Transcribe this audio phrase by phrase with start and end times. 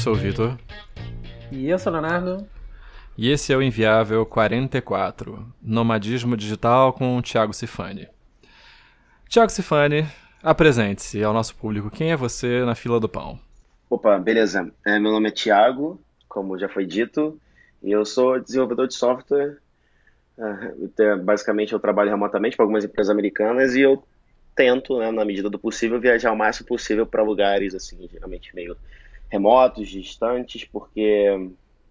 [0.00, 0.56] sou o Vitor.
[1.52, 2.48] E eu sou o Leonardo.
[3.18, 8.08] E esse é o Inviável 44, Nomadismo Digital com o Thiago Cifani.
[9.28, 10.06] Thiago Cifani,
[10.42, 11.90] apresente-se ao nosso público.
[11.90, 13.38] Quem é você na fila do pão?
[13.90, 14.72] Opa, beleza.
[14.86, 17.38] É, meu nome é Thiago, como já foi dito,
[17.82, 19.58] e eu sou desenvolvedor de software.
[20.98, 24.02] É, basicamente, eu trabalho remotamente para algumas empresas americanas e eu
[24.56, 28.74] tento, né, na medida do possível, viajar o máximo possível para lugares, assim, geralmente meio
[29.30, 31.50] remotos, distantes, porque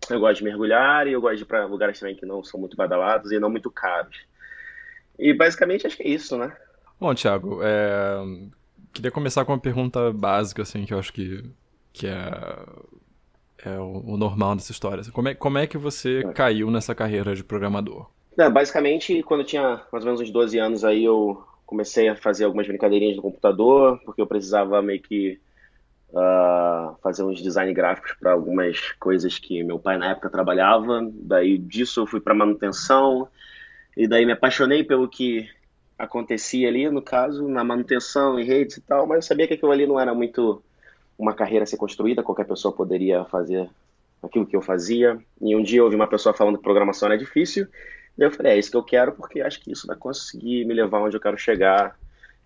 [0.09, 2.59] eu gosto de mergulhar e eu gosto de ir para lugares também que não são
[2.59, 4.17] muito badalados e não muito caros.
[5.17, 6.55] E basicamente acho que é isso, né?
[6.99, 8.17] Bom, Thiago, é...
[8.93, 11.43] queria começar com uma pergunta básica, assim, que eu acho que,
[11.93, 15.03] que é, é o, normal dessa história.
[15.11, 16.33] Como é, como é que você é.
[16.33, 18.09] caiu nessa carreira de programador?
[18.37, 22.15] É, basicamente, quando eu tinha mais ou menos uns 12 anos aí, eu comecei a
[22.15, 25.39] fazer algumas brincadeirinhas no computador, porque eu precisava meio que
[26.11, 31.07] uh, fazer uns design gráficos para algumas coisas que meu pai na época trabalhava.
[31.13, 33.27] Daí disso eu fui para manutenção,
[33.95, 35.49] e daí me apaixonei pelo que
[35.97, 39.71] acontecia ali, no caso, na manutenção e redes e tal, mas eu sabia que aquilo
[39.71, 40.63] ali não era muito
[41.17, 43.69] uma carreira a ser construída, qualquer pessoa poderia fazer
[44.23, 45.19] aquilo que eu fazia.
[45.41, 47.67] E um dia eu ouvi uma pessoa falando que programação era difícil,
[48.17, 50.73] e eu falei, é isso que eu quero, porque acho que isso vai conseguir me
[50.73, 51.97] levar onde eu quero chegar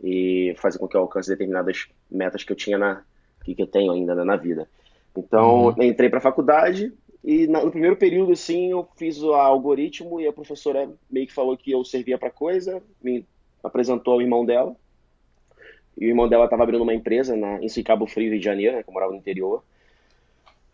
[0.03, 3.03] e fazer com que eu alcance determinadas metas que eu tinha na
[3.43, 4.67] que, eu tenho ainda né, na vida.
[5.15, 5.83] Então, uhum.
[5.83, 6.91] entrei para a faculdade
[7.23, 11.55] e no primeiro período, assim, eu fiz o algoritmo e a professora meio que falou
[11.55, 13.25] que eu servia para coisa, me
[13.63, 14.75] apresentou ao irmão dela.
[15.97, 18.75] E o irmão dela estava abrindo uma empresa na, em Cabo Frio, Rio de Janeiro,
[18.75, 19.63] né, que eu morava no interior.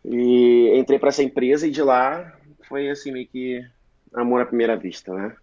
[0.03, 2.35] E entrei para essa empresa e de lá
[2.67, 3.63] foi assim meio que
[4.13, 5.35] amor à primeira vista, né?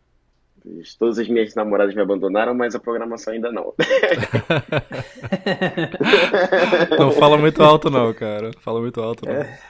[0.98, 3.72] Todas as minhas namoradas me abandonaram, mas a programação ainda não.
[6.98, 8.50] não fala muito alto não, cara.
[8.60, 9.34] Fala muito alto não.
[9.34, 9.60] É.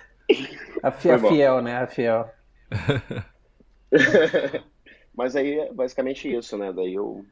[0.82, 1.76] A fiel, fiel, né?
[1.76, 2.30] A fiel.
[5.14, 6.72] mas aí é basicamente isso, né?
[6.72, 7.24] Daí eu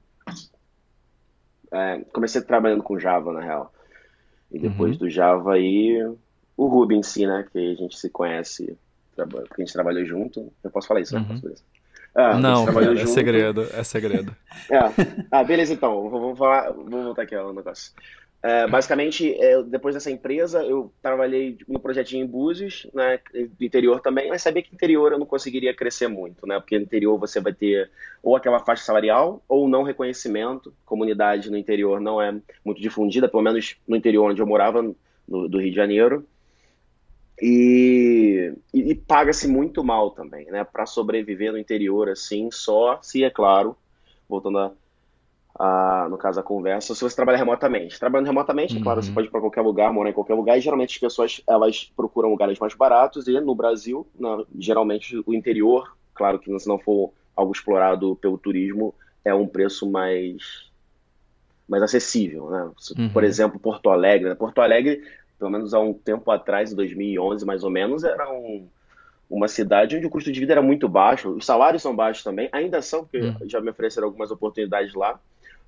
[1.73, 3.73] é, comecei trabalhando com Java, na real.
[4.53, 4.99] E depois uhum.
[4.99, 5.99] do Java aí,
[6.57, 7.47] o Ruby em si, né?
[7.51, 8.77] Que a gente se conhece
[9.15, 10.53] porque a gente trabalhou junto.
[10.63, 11.25] Eu posso falar isso, né?
[11.29, 11.49] uhum.
[11.49, 11.55] né?
[12.15, 14.37] Ah, não, cara, é segredo, é segredo.
[14.71, 14.79] É.
[15.31, 17.93] Ah, beleza então, vou, falar, vou voltar aqui ao negócio.
[18.47, 24.01] É, basicamente, é, depois dessa empresa, eu trabalhei no projetinho em Búzios, né, do interior
[24.01, 27.41] também, mas sabia que interior eu não conseguiria crescer muito, né, porque no interior você
[27.41, 27.91] vai ter
[28.23, 33.43] ou aquela faixa salarial ou não reconhecimento, comunidade no interior não é muito difundida, pelo
[33.43, 34.83] menos no interior onde eu morava,
[35.27, 36.27] no, do Rio de Janeiro,
[37.41, 40.65] e, e, e paga-se muito mal também, né?
[40.65, 43.77] Para sobreviver no interior, assim, só se, é claro,
[44.29, 44.73] voltando a,
[45.59, 47.99] a, no caso a conversa, se você trabalha remotamente.
[47.99, 48.81] Trabalhando remotamente, uhum.
[48.81, 49.15] é claro, você uhum.
[49.15, 52.31] pode ir para qualquer lugar, morar em qualquer lugar, e geralmente as pessoas elas procuram
[52.31, 57.13] lugares mais baratos, e no Brasil, na, geralmente o interior, claro que se não for
[57.37, 60.73] algo explorado pelo turismo, é um preço mais
[61.67, 62.71] mais acessível, né?
[62.99, 63.09] Uhum.
[63.09, 64.29] Por exemplo, Porto Alegre.
[64.29, 64.35] Né?
[64.35, 65.03] Porto Alegre
[65.39, 68.67] pelo menos há um tempo atrás, em 2011 mais ou menos, era um,
[69.29, 71.31] uma cidade onde o custo de vida era muito baixo.
[71.31, 73.37] Os salários são baixos também, ainda são, porque hum.
[73.47, 75.19] já me ofereceram algumas oportunidades lá,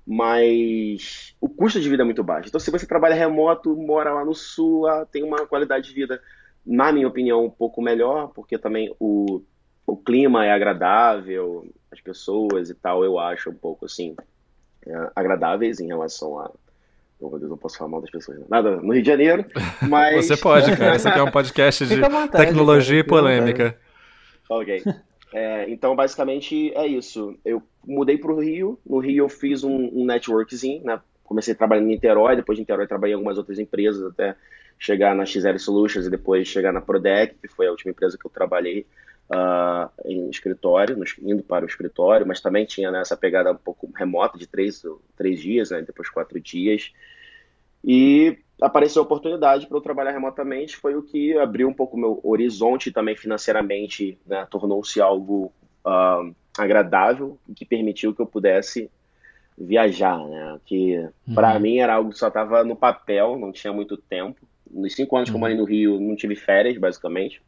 [0.05, 2.47] mas o custo de vida é muito baixo.
[2.47, 6.21] Então, se você trabalha remoto, mora lá no sul, tem uma qualidade de vida,
[6.65, 9.41] na minha opinião, um pouco melhor, porque também o,
[9.85, 14.15] o clima é agradável, as pessoas e tal, eu acho um pouco assim,
[14.85, 16.51] é, agradáveis em relação a
[17.19, 18.39] Oh, meu Deus, não posso falar mal das pessoas.
[18.39, 18.45] Né?
[18.49, 19.45] Nada, no Rio de Janeiro,
[19.89, 20.27] mas...
[20.27, 20.95] Você pode, cara.
[20.95, 23.05] Esse aqui é um podcast de vontade, tecnologia cara.
[23.05, 23.77] e polêmica.
[24.49, 24.83] Ok.
[25.33, 27.37] É, então, basicamente, é isso.
[27.43, 28.79] Eu mudei para o Rio.
[28.85, 30.99] No Rio eu fiz um, um networkzinho, né?
[31.23, 34.35] Comecei trabalhando em Niterói, depois de Niterói trabalhei em algumas outras empresas, até
[34.79, 38.25] chegar na XL Solutions e depois chegar na Prodec, que foi a última empresa que
[38.25, 38.85] eu trabalhei
[39.29, 43.89] uh, em escritório, indo para o escritório, mas também tinha né, essa pegada um pouco
[43.95, 44.83] remota de três,
[45.15, 46.93] três dias, né, depois quatro dias.
[47.83, 51.99] E apareceu a oportunidade para eu trabalhar remotamente, foi o que abriu um pouco o
[51.99, 55.51] meu horizonte também financeiramente, né, tornou-se algo
[55.85, 58.89] uh, agradável, que permitiu que eu pudesse
[59.57, 60.59] viajar, né?
[60.65, 60.97] Que
[61.27, 61.33] uhum.
[61.33, 64.47] para mim era algo que só estava no papel, não tinha muito tempo.
[64.69, 65.33] Nos cinco anos uhum.
[65.33, 65.61] que eu morei uhum.
[65.61, 67.41] no Rio, não tive férias, basicamente.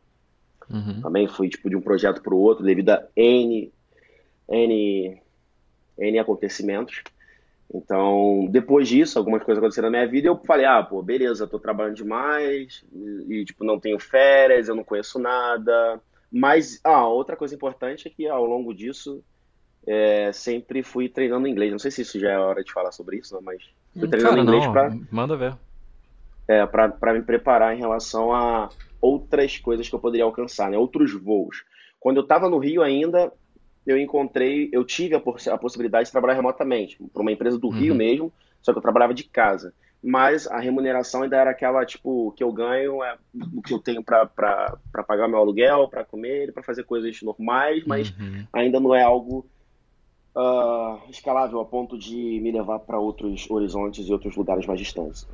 [0.69, 1.01] Uhum.
[1.01, 3.71] Também fui tipo de um projeto para o outro devido a N,
[4.47, 5.21] N,
[5.97, 7.01] N acontecimentos.
[7.73, 11.59] Então, depois disso, algumas coisas aconteceram na minha vida, eu falei, ah, pô, beleza, tô
[11.59, 12.83] trabalhando demais,
[13.27, 16.01] e, tipo, não tenho férias, eu não conheço nada.
[16.31, 19.23] Mas, ah, outra coisa importante é que ao longo disso,
[19.85, 21.71] é, sempre fui treinando inglês.
[21.71, 23.61] Não sei se isso já é hora de falar sobre isso, não, mas
[23.93, 24.97] fui hum, treinando Cara, inglês pra...
[25.11, 25.55] Manda ver.
[26.47, 28.69] É, pra, pra me preparar em relação a
[29.01, 30.77] outras coisas que eu poderia alcançar, né?
[30.77, 31.63] outros voos.
[31.99, 33.31] Quando eu estava no Rio ainda,
[33.85, 37.67] eu encontrei, eu tive a, poss a possibilidade de trabalhar remotamente, para uma empresa do
[37.67, 37.73] uhum.
[37.73, 38.31] Rio mesmo,
[38.61, 39.73] só que eu trabalhava de casa.
[40.01, 43.17] Mas a remuneração ainda era aquela, tipo, que eu ganho é
[43.53, 48.09] o que eu tenho para pagar meu aluguel, para comer, para fazer coisas normais, mas
[48.11, 48.45] uhum.
[48.53, 49.45] ainda não é algo
[50.35, 55.27] uh, escalável a ponto de me levar para outros horizontes e outros lugares mais distantes.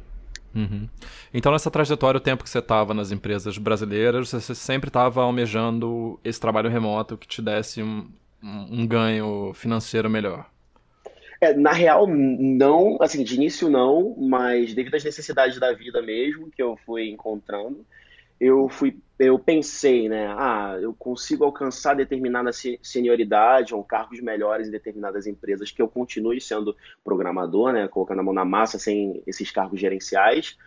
[0.56, 0.88] Uhum.
[1.34, 6.20] Então, nessa trajetória, o tempo que você estava nas empresas brasileiras, você sempre estava almejando
[6.24, 8.08] esse trabalho remoto que te desse um,
[8.42, 10.50] um ganho financeiro melhor?
[11.42, 16.50] É, na real, não, assim, de início não, mas devido às necessidades da vida mesmo
[16.50, 17.86] que eu fui encontrando,
[18.40, 22.52] eu fui, eu pensei, né, ah, eu consigo alcançar determinada
[22.82, 28.24] senioridade ou cargos melhores em determinadas empresas que eu continue sendo programador, né, colocando a
[28.24, 30.58] mão na massa sem esses cargos gerenciais,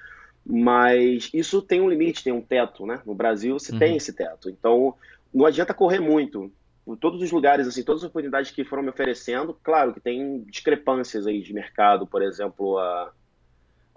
[0.44, 3.02] mas isso tem um limite, tem um teto, né?
[3.04, 3.78] No Brasil você uhum.
[3.78, 4.94] tem esse teto, então
[5.34, 6.50] não adianta correr muito
[6.96, 11.26] todos os lugares, assim, todas as oportunidades que foram me oferecendo, claro que tem discrepâncias
[11.26, 13.12] aí de mercado, por exemplo, a,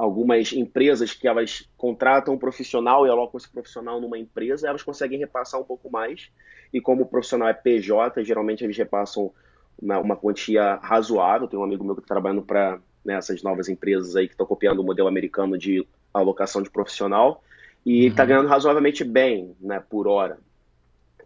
[0.01, 5.19] algumas empresas que elas contratam um profissional e alocam esse profissional numa empresa, elas conseguem
[5.19, 6.31] repassar um pouco mais,
[6.74, 9.31] e como o profissional é PJ, geralmente eles repassam
[9.80, 14.15] uma, uma quantia razoável, tem um amigo meu que está trabalhando para né, novas empresas
[14.15, 17.44] aí que estão copiando o modelo americano de alocação de profissional,
[17.86, 18.30] e está uhum.
[18.30, 20.39] ganhando razoavelmente bem, né, por hora.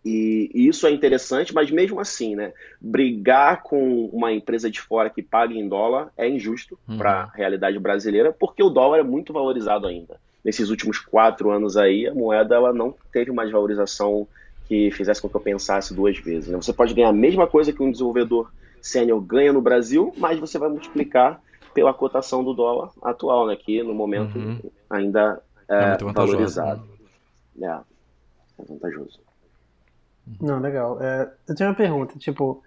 [0.05, 5.23] E, isso é interessante, mas mesmo assim, né, brigar com uma empresa de fora que
[5.23, 6.99] paga em dólar é injusto uhum.
[6.99, 10.17] para a realidade brasileira, porque o dólar é muito valorizado ainda.
[10.43, 14.27] Nesses últimos quatro anos aí, a moeda ela não teve uma desvalorização
[14.67, 16.49] que fizesse com que eu pensasse duas vezes.
[16.49, 16.57] Né?
[16.57, 20.59] Você pode ganhar a mesma coisa que um desenvolvedor sênior ganha no Brasil, mas você
[20.59, 21.41] vai multiplicar
[21.73, 24.59] pela cotação do dólar atual, né, que no momento uhum.
[24.87, 26.87] ainda é, é valorizado.
[27.55, 27.67] Né?
[27.67, 29.19] É, é vantajoso.
[30.41, 31.01] Não, legal.
[31.01, 32.63] É, eu tenho uma pergunta, tipo,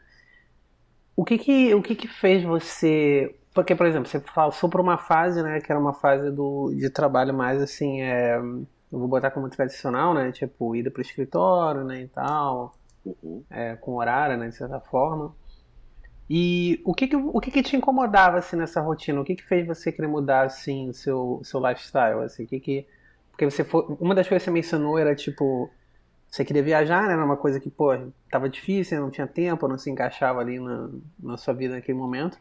[1.16, 3.34] o que que, o que que fez você...
[3.52, 6.88] Porque, por exemplo, você passou por uma fase, né, que era uma fase do, de
[6.90, 11.82] trabalho mais, assim, é, eu vou botar como tradicional, né, tipo, ida para o escritório,
[11.82, 12.74] né, e tal,
[13.04, 13.42] uhum.
[13.50, 15.34] é, com horário, né, de certa forma.
[16.30, 19.20] E o que que, o que que te incomodava, assim, nessa rotina?
[19.20, 22.44] O que que fez você querer mudar, assim, o seu, seu lifestyle, assim?
[22.44, 22.86] O que que...
[23.30, 23.84] Porque você foi...
[23.98, 25.70] Uma das coisas que você mencionou era, tipo
[26.30, 27.14] você queria viajar, né?
[27.14, 27.90] Era uma coisa que, pô,
[28.30, 32.38] tava difícil, não tinha tempo, não se encaixava ali na, na sua vida naquele momento.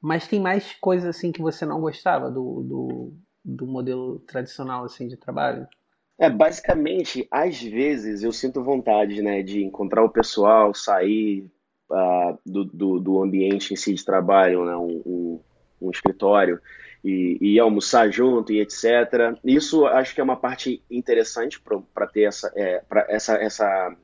[0.00, 3.12] Mas tem mais coisas assim que você não gostava do, do,
[3.44, 5.66] do modelo tradicional assim de trabalho?
[6.18, 11.48] É, basicamente, às vezes eu sinto vontade, né, de encontrar o pessoal, sair
[11.90, 15.40] uh, do, do, do, ambiente em si de trabalho, né, um, um,
[15.80, 16.60] um escritório,
[17.04, 19.38] e, e almoçar junto e etc.
[19.44, 23.96] Isso acho que é uma parte interessante para ter essa, é, essa, essa,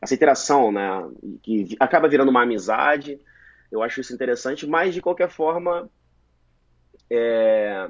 [0.00, 1.08] essa interação, né?
[1.42, 3.20] Que acaba virando uma amizade.
[3.70, 5.90] Eu acho isso interessante, mas de qualquer forma,
[7.10, 7.88] é,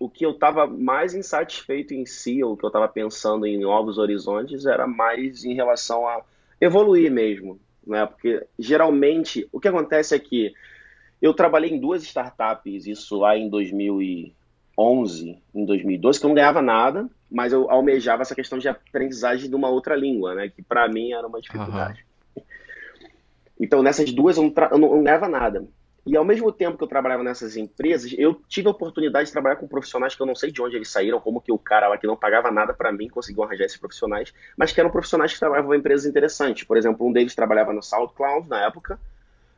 [0.00, 3.98] o que eu estava mais insatisfeito em si, ou que eu estava pensando em novos
[3.98, 6.22] horizontes, era mais em relação a
[6.60, 7.60] evoluir mesmo.
[7.86, 8.06] Né?
[8.06, 10.54] Porque geralmente o que acontece é que
[11.20, 16.62] eu trabalhei em duas startups, isso lá em 2011, em 2012, que eu não ganhava
[16.62, 20.48] nada, mas eu almejava essa questão de aprendizagem de uma outra língua, né?
[20.48, 22.04] Que para mim era uma dificuldade.
[22.34, 22.42] Uhum.
[23.60, 25.66] Então, nessas duas eu não, eu não ganhava nada.
[26.06, 29.56] E ao mesmo tempo que eu trabalhava nessas empresas, eu tive a oportunidade de trabalhar
[29.56, 31.98] com profissionais que eu não sei de onde eles saíram, como que o cara lá
[31.98, 35.38] que não pagava nada para mim conseguiu arranjar esses profissionais, mas que eram profissionais que
[35.38, 36.64] trabalhavam em empresas interessantes.
[36.64, 38.98] Por exemplo, um deles trabalhava no SoundCloud na época,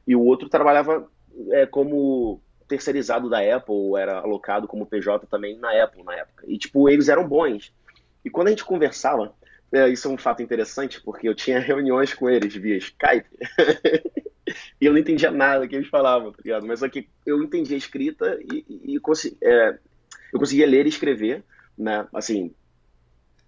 [0.06, 1.08] e o outro trabalhava
[1.50, 6.44] é, como terceirizado da Apple, era alocado como PJ também na Apple na época.
[6.46, 7.72] E, tipo, eles eram bons.
[8.24, 9.34] E quando a gente conversava,
[9.72, 13.28] é, isso é um fato interessante, porque eu tinha reuniões com eles via Skype,
[14.80, 16.66] e eu não entendia nada que eles falavam, tá ligado?
[16.66, 19.00] Mas só que eu entendia escrita e, e, e
[19.42, 19.78] é,
[20.32, 21.44] eu conseguia ler e escrever,
[21.76, 22.54] né, assim,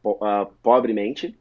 [0.02, 1.38] po uh, pobremente,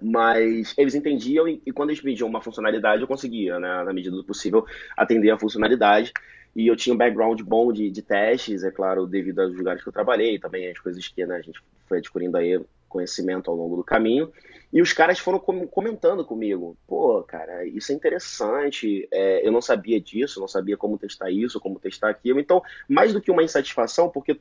[0.00, 4.16] mas eles entendiam e, e, quando eles pediam uma funcionalidade eu conseguia, né, na medida
[4.16, 4.64] do possível,
[4.96, 6.12] atender a funcionalidade.
[6.54, 9.88] E eu tinha um background bom de, de testes, é claro, devido aos lugares que
[9.88, 13.76] eu trabalhei, também as coisas que né, a gente foi adquirindo aí conhecimento ao longo
[13.76, 14.32] do caminho.
[14.72, 20.00] E os caras foram comentando comigo: pô, cara, isso é interessante, é, eu não sabia
[20.00, 22.40] disso, não sabia como testar isso, como testar aquilo.
[22.40, 24.40] Então, mais do que uma insatisfação, porque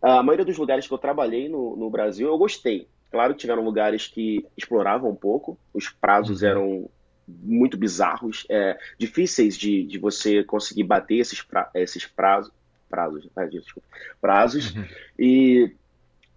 [0.00, 2.88] a maioria dos lugares que eu trabalhei no, no Brasil eu gostei.
[3.10, 6.48] Claro tiveram lugares que exploravam um pouco, os prazos uhum.
[6.48, 6.90] eram
[7.26, 12.52] muito bizarros, é, difíceis de, de você conseguir bater esses, pra, esses prazos,
[12.88, 13.88] prazos, desculpa,
[14.20, 14.84] prazos, uhum.
[15.18, 15.72] e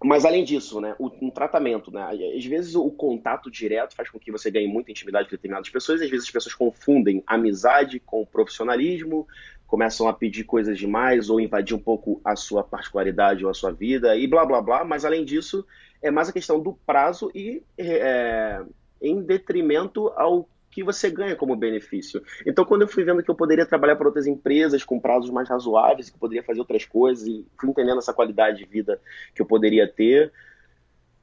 [0.02, 2.02] mas além disso, né, o, um tratamento, né,
[2.34, 6.00] às vezes o contato direto faz com que você ganhe muita intimidade com determinadas pessoas,
[6.00, 9.28] às vezes as pessoas confundem amizade com profissionalismo,
[9.66, 13.72] começam a pedir coisas demais ou invadir um pouco a sua particularidade ou a sua
[13.72, 15.66] vida e blá blá blá, mas além disso
[16.02, 18.62] é mais a questão do prazo e é,
[19.00, 22.22] em detrimento ao que você ganha como benefício.
[22.46, 25.48] Então, quando eu fui vendo que eu poderia trabalhar para outras empresas com prazos mais
[25.48, 29.00] razoáveis, que eu poderia fazer outras coisas, e fui entendendo essa qualidade de vida
[29.34, 30.32] que eu poderia ter,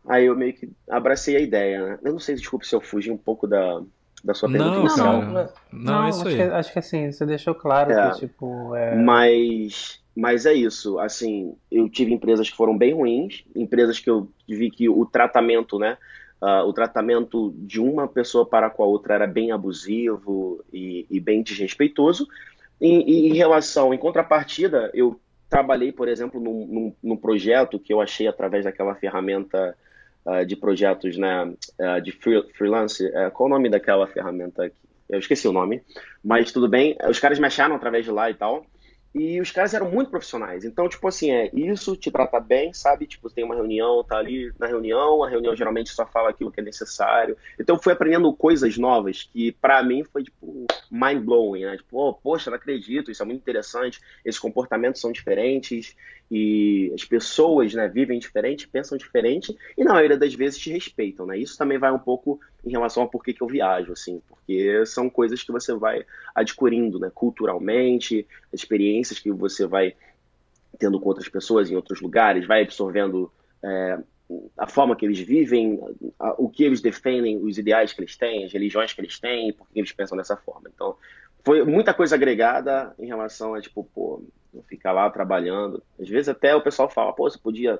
[0.06, 1.86] aí eu meio que abracei a ideia.
[1.86, 2.00] Né?
[2.04, 3.82] Eu não sei, desculpe se eu fugi um pouco da,
[4.22, 5.22] da sua pergunta não, inicial.
[5.22, 6.36] Não, não, não, é isso acho aí.
[6.36, 8.76] Que, acho que assim, você deixou claro é, que, tipo...
[8.76, 8.96] É...
[8.96, 14.28] Mas, mas é isso, assim, eu tive empresas que foram bem ruins, empresas que eu
[14.48, 15.98] vi que o tratamento, né,
[16.40, 21.20] Uh, o tratamento de uma pessoa para com a outra era bem abusivo e, e
[21.20, 22.28] bem desrespeitoso.
[22.80, 25.20] E, e, em relação, em contrapartida, eu
[25.50, 29.76] trabalhei, por exemplo, num, num, num projeto que eu achei através daquela ferramenta
[30.28, 33.04] uh, de projetos né, uh, de free, freelance.
[33.34, 34.72] qual o nome daquela ferramenta?
[35.10, 35.82] Eu esqueci o nome,
[36.24, 36.96] mas tudo bem.
[37.10, 38.64] Os caras me acharam através de lá e tal.
[39.16, 40.64] E os caras eram muito profissionais.
[40.64, 43.08] Então, tipo assim, é isso te trata bem, sabe?
[43.08, 46.60] Tipo, tem uma reunião, tá ali na reunião, a reunião geralmente só fala aquilo que
[46.60, 47.38] é necessário.
[47.60, 51.78] Então, fui aprendendo coisas novas que, para mim, foi, tipo, mind-blowing, né?
[51.78, 55.96] Tipo, oh, poxa, não acredito, isso é muito interessante, esses comportamentos são diferentes
[56.30, 61.26] e as pessoas, né, vivem diferente, pensam diferente e, na maioria das vezes, te respeitam,
[61.26, 61.38] né?
[61.38, 64.86] Isso também vai um pouco em relação a por que, que eu viajo, assim, porque
[64.86, 66.06] são coisas que você vai
[66.36, 69.96] adquirindo, né, culturalmente, experiências que você vai
[70.78, 73.32] tendo com outras pessoas em outros lugares, vai absorvendo
[73.64, 73.98] é,
[74.58, 75.80] a forma que eles vivem,
[76.20, 79.54] a, o que eles defendem, os ideais que eles têm, as religiões que eles têm,
[79.54, 80.70] por que eles pensam dessa forma.
[80.74, 80.96] Então,
[81.44, 84.22] foi muita coisa agregada em relação a, tipo, pô,
[84.68, 85.82] ficar lá trabalhando.
[86.00, 87.80] Às vezes até o pessoal fala, pô, você podia,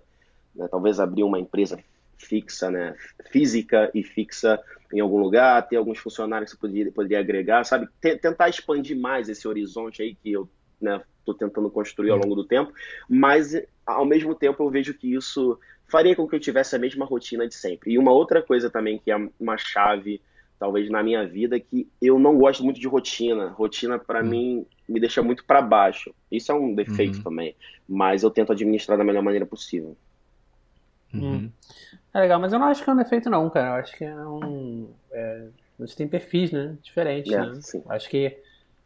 [0.56, 1.78] né, talvez abrir uma empresa
[2.18, 2.96] fixa, né,
[3.32, 4.60] física e fixa
[4.92, 7.88] em algum lugar, ter alguns funcionários que você poderia, poderia agregar, sabe?
[8.02, 12.46] tentar expandir mais esse horizonte aí que eu estou né, tentando construir ao longo do
[12.46, 12.72] tempo,
[13.10, 13.54] mas
[13.86, 17.48] ao mesmo tempo eu vejo que isso faria com que eu tivesse a mesma rotina
[17.48, 17.92] de sempre.
[17.92, 20.22] E uma outra coisa também que é uma chave,
[20.60, 23.50] talvez na minha vida, é que eu não gosto muito de rotina.
[23.50, 24.28] Rotina para hum.
[24.28, 26.14] mim me deixa muito para baixo.
[26.32, 27.24] Isso é um defeito uhum.
[27.24, 27.56] também,
[27.88, 29.98] mas eu tento administrar da melhor maneira possível.
[31.14, 31.52] Uhum.
[32.14, 33.70] É legal, mas eu não acho que é um defeito não, cara.
[33.70, 34.90] Eu acho que é um.
[35.12, 35.48] É,
[35.78, 36.78] você tem perfis, né?
[36.82, 37.60] Diferentes, é, né?
[37.62, 37.84] Sim.
[37.88, 38.38] Acho que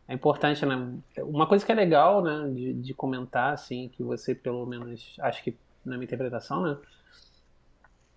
[0.07, 0.75] é importante, né?
[1.19, 5.43] Uma coisa que é legal, né, de, de comentar, assim, que você pelo menos, acho
[5.43, 6.77] que na minha interpretação, né?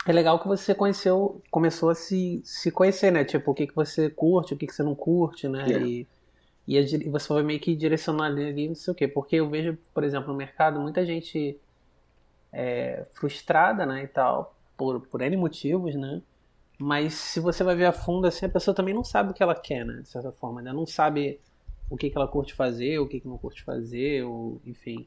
[0.07, 3.25] É legal que você conheceu, começou a se, se conhecer, né?
[3.25, 5.65] Tipo, o que, que você curte, o que, que você não curte, né?
[5.67, 5.79] É.
[5.79, 6.07] E,
[6.67, 9.09] e, e, você vai meio que direcionar ali, não sei o quê.
[9.09, 11.59] Porque eu vejo, por exemplo, no mercado, muita gente
[12.55, 16.23] é, frustrada, né, e tal, por, por N motivos, né?
[16.79, 19.43] Mas se você vai ver a fundo, assim, a pessoa também não sabe o que
[19.43, 20.01] ela quer, né?
[20.03, 20.73] De certa forma, né?
[20.73, 21.41] Não sabe
[21.91, 25.07] o que, que ela curte fazer, o que, que não curte fazer, ou, enfim.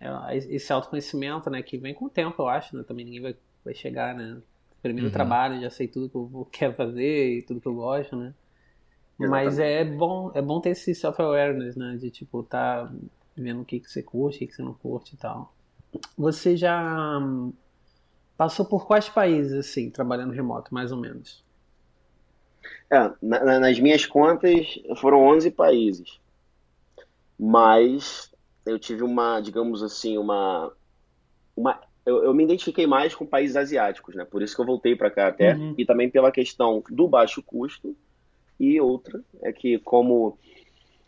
[0.00, 2.82] É, esse autoconhecimento, né, que vem com o tempo, eu acho, né?
[2.82, 4.38] Também ninguém vai, vai chegar, né?
[4.80, 5.12] Primeiro uhum.
[5.12, 8.34] trabalho, já sei tudo que eu quero fazer e tudo que eu gosto, né?
[9.18, 11.96] Mas é bom, é bom ter esse self-awareness, né?
[11.96, 12.90] De, tipo, tá
[13.36, 15.54] vendo o que, que você curte, o que, que você não curte e tal.
[16.16, 17.52] Você já hum,
[18.36, 21.42] passou por quais países, assim, trabalhando remoto, mais ou menos?
[22.90, 26.20] É, na, nas minhas contas foram 11 países.
[27.38, 28.32] Mas
[28.64, 30.72] eu tive uma, digamos assim, uma.
[31.56, 34.24] uma eu, eu me identifiquei mais com países asiáticos, né?
[34.24, 35.54] Por isso que eu voltei para cá até.
[35.54, 35.74] Uhum.
[35.76, 37.96] E também pela questão do baixo custo.
[38.58, 40.38] E outra é que, como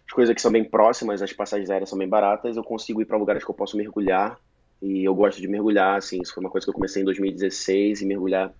[0.07, 3.05] as coisas aqui são bem próximas, as passagens aéreas são bem baratas, eu consigo ir
[3.05, 4.38] para lugares que eu posso mergulhar
[4.83, 8.02] e eu gosto de mergulhar, assim, isso foi uma coisa que eu comecei em 2016
[8.02, 8.52] e mergulhar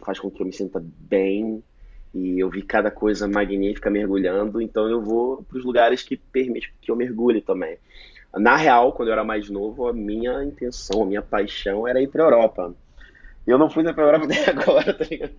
[0.00, 1.62] faz com que eu me sinta bem
[2.14, 6.70] e eu vi cada coisa magnífica mergulhando, então eu vou para os lugares que permitem
[6.80, 7.76] que eu mergulhe também.
[8.34, 12.08] Na real, quando eu era mais novo, a minha intenção, a minha paixão era ir
[12.08, 12.74] para a Europa.
[13.46, 15.32] Eu não fui para Europa até agora, tá ligado?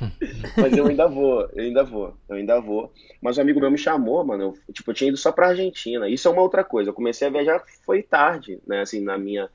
[0.56, 2.92] Mas eu ainda vou, eu ainda vou, eu ainda vou.
[3.20, 4.56] Mas um amigo meu me chamou, mano.
[4.66, 6.08] Eu, tipo, eu tinha ido só pra Argentina.
[6.08, 6.90] Isso é uma outra coisa.
[6.90, 8.80] Eu comecei a viajar, foi tarde, né?
[8.80, 9.50] Assim, na minha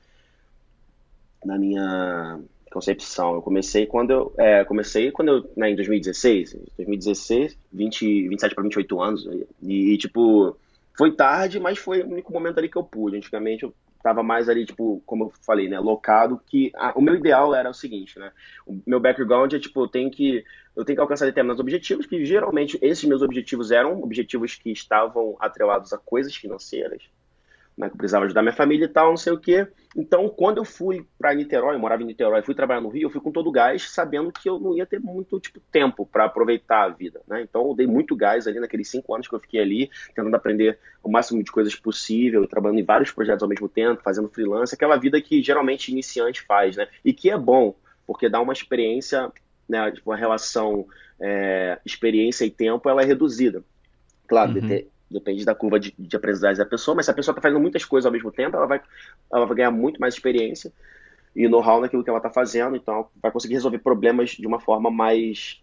[1.44, 2.40] na minha
[2.70, 3.34] concepção.
[3.34, 8.64] Eu comecei quando eu é, comecei quando eu né, em 2016, 2016, 20, 27 para
[8.64, 9.28] 28 anos
[9.62, 10.56] e, e, tipo
[10.96, 13.16] foi tarde, mas foi o único momento ali que eu pude.
[13.16, 17.14] Antigamente eu tava mais ali tipo, como eu falei, né, locado que a, o meu
[17.14, 18.32] ideal era o seguinte, né?
[18.66, 22.24] O meu background é tipo, eu tenho que eu tenho que alcançar determinados objetivos, que
[22.26, 27.02] geralmente esses meus objetivos eram objetivos que estavam atrelados a coisas financeiras
[27.76, 29.66] né, que eu precisava ajudar minha família e tal, não sei o quê.
[29.94, 33.10] Então, quando eu fui para Niterói, eu morava em Niterói, fui trabalhar no Rio, eu
[33.10, 36.24] fui com todo o gás, sabendo que eu não ia ter muito tipo, tempo para
[36.24, 37.20] aproveitar a vida.
[37.28, 37.42] Né?
[37.42, 40.78] Então, eu dei muito gás ali naqueles cinco anos que eu fiquei ali, tentando aprender
[41.02, 44.96] o máximo de coisas possível, trabalhando em vários projetos ao mesmo tempo, fazendo freelance, aquela
[44.96, 46.88] vida que geralmente iniciante faz, né?
[47.04, 47.74] E que é bom,
[48.06, 49.30] porque dá uma experiência,
[49.68, 50.86] né, tipo, a relação
[51.20, 53.62] é, experiência e tempo, ela é reduzida.
[54.26, 54.82] Claro, uhum.
[55.10, 57.84] Depende da curva de, de, aprendizagem da pessoa, mas se a pessoa está fazendo muitas
[57.84, 58.80] coisas ao mesmo tempo, ela vai,
[59.32, 60.72] ela vai ganhar muito mais experiência
[61.36, 64.90] e know-how naquilo que ela está fazendo, então vai conseguir resolver problemas de uma forma
[64.90, 65.62] mais,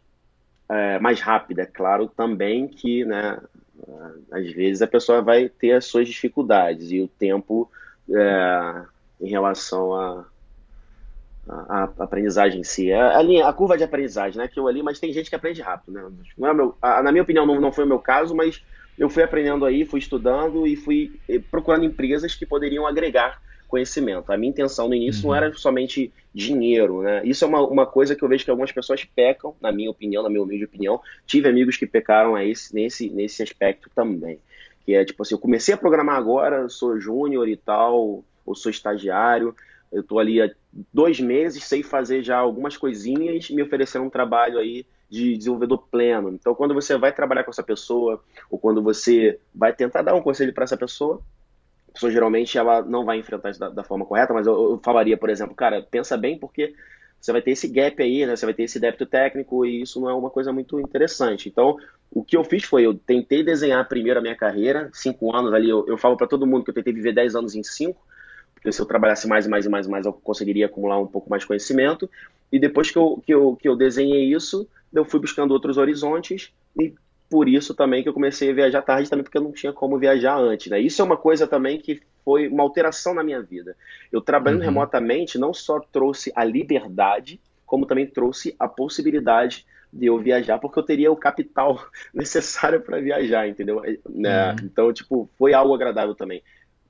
[0.70, 1.64] é, mais rápida.
[1.64, 3.40] É claro também que, né,
[4.32, 7.70] às vezes a pessoa vai ter as suas dificuldades e o tempo
[8.10, 8.82] é,
[9.20, 10.26] em relação a,
[11.50, 12.94] a, a, aprendizagem em si.
[12.94, 15.36] A, a, linha, a curva de aprendizagem, né, que eu ali, mas tem gente que
[15.36, 16.12] aprende rápido, né?
[16.38, 18.64] Não é meu, na minha opinião, não, não foi o meu caso, mas
[18.98, 23.42] eu fui aprendendo aí, fui estudando e fui eh, procurando empresas que poderiam agregar
[23.74, 24.32] conhecimento.
[24.32, 25.30] A minha intenção no início uhum.
[25.30, 27.26] não era somente dinheiro, né?
[27.26, 30.22] Isso é uma, uma coisa que eu vejo que algumas pessoas pecam, na minha opinião,
[30.22, 31.02] na minha humilde opinião.
[31.26, 34.38] Tive amigos que pecaram aí nesse, nesse aspecto também.
[34.86, 38.70] Que é tipo assim, eu comecei a programar agora, sou júnior e tal, ou sou
[38.70, 39.56] estagiário,
[39.92, 40.52] eu estou ali há
[40.94, 46.30] dois meses, sei fazer já algumas coisinhas, me ofereceram um trabalho aí de desenvolvedor pleno.
[46.30, 50.22] Então, quando você vai trabalhar com essa pessoa, ou quando você vai tentar dar um
[50.24, 51.22] conselho para essa pessoa,
[51.88, 54.82] a pessoa geralmente ela não vai enfrentar isso da, da forma correta, mas eu, eu,
[54.84, 56.74] falaria, por exemplo, cara, pensa bem porque
[57.22, 58.36] você vai ter esse gap aí, né?
[58.36, 61.48] Você vai ter esse débito técnico e isso não é uma coisa muito interessante.
[61.48, 61.78] Então,
[62.10, 65.70] o que eu fiz foi, eu tentei desenhar primeiro a minha carreira, cinco anos ali,
[65.70, 68.02] eu, eu falo para todo mundo que eu tentei viver dez anos em cinco,
[68.56, 71.06] porque se eu trabalhasse mais e mais e mais e mais, eu conseguiria acumular um
[71.06, 72.10] pouco mais de conhecimento.
[72.52, 76.54] E depois que eu, que eu, que eu desenhei isso, eu fui buscando outros horizontes
[76.80, 76.94] e
[77.30, 79.98] por isso também que eu comecei a viajar tarde, também porque eu não tinha como
[79.98, 80.68] viajar antes.
[80.68, 80.80] Né?
[80.80, 83.76] Isso é uma coisa também que foi uma alteração na minha vida.
[84.12, 84.68] Eu trabalhando uhum.
[84.68, 90.78] remotamente não só trouxe a liberdade, como também trouxe a possibilidade de eu viajar, porque
[90.78, 93.82] eu teria o capital necessário para viajar, entendeu?
[94.10, 94.52] Né?
[94.52, 94.56] Uhum.
[94.64, 96.44] Então, tipo, foi algo agradável também.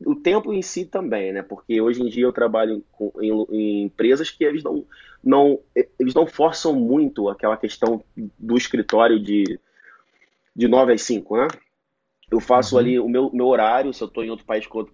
[0.05, 1.41] O tempo em si também, né?
[1.41, 4.85] Porque hoje em dia eu trabalho com, em, em empresas que eles não
[5.23, 5.59] não
[5.97, 8.03] eles não forçam muito aquela questão
[8.37, 9.59] do escritório de,
[10.55, 11.47] de 9 às 5, né?
[12.29, 12.81] Eu faço uhum.
[12.81, 14.93] ali o meu, meu horário, se eu estou em outro país contra,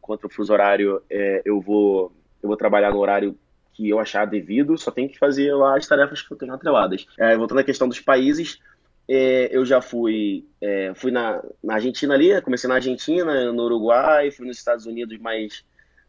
[0.00, 2.12] contra o fuso horário, é, eu, vou,
[2.42, 3.36] eu vou trabalhar no horário
[3.72, 7.06] que eu achar devido, só tenho que fazer lá as tarefas que eu tenho atreladas.
[7.18, 8.60] É, voltando à questão dos países,
[9.08, 14.46] eu já fui, é, fui na, na Argentina ali, comecei na Argentina, no Uruguai, fui
[14.46, 15.64] nos Estados Unidos mais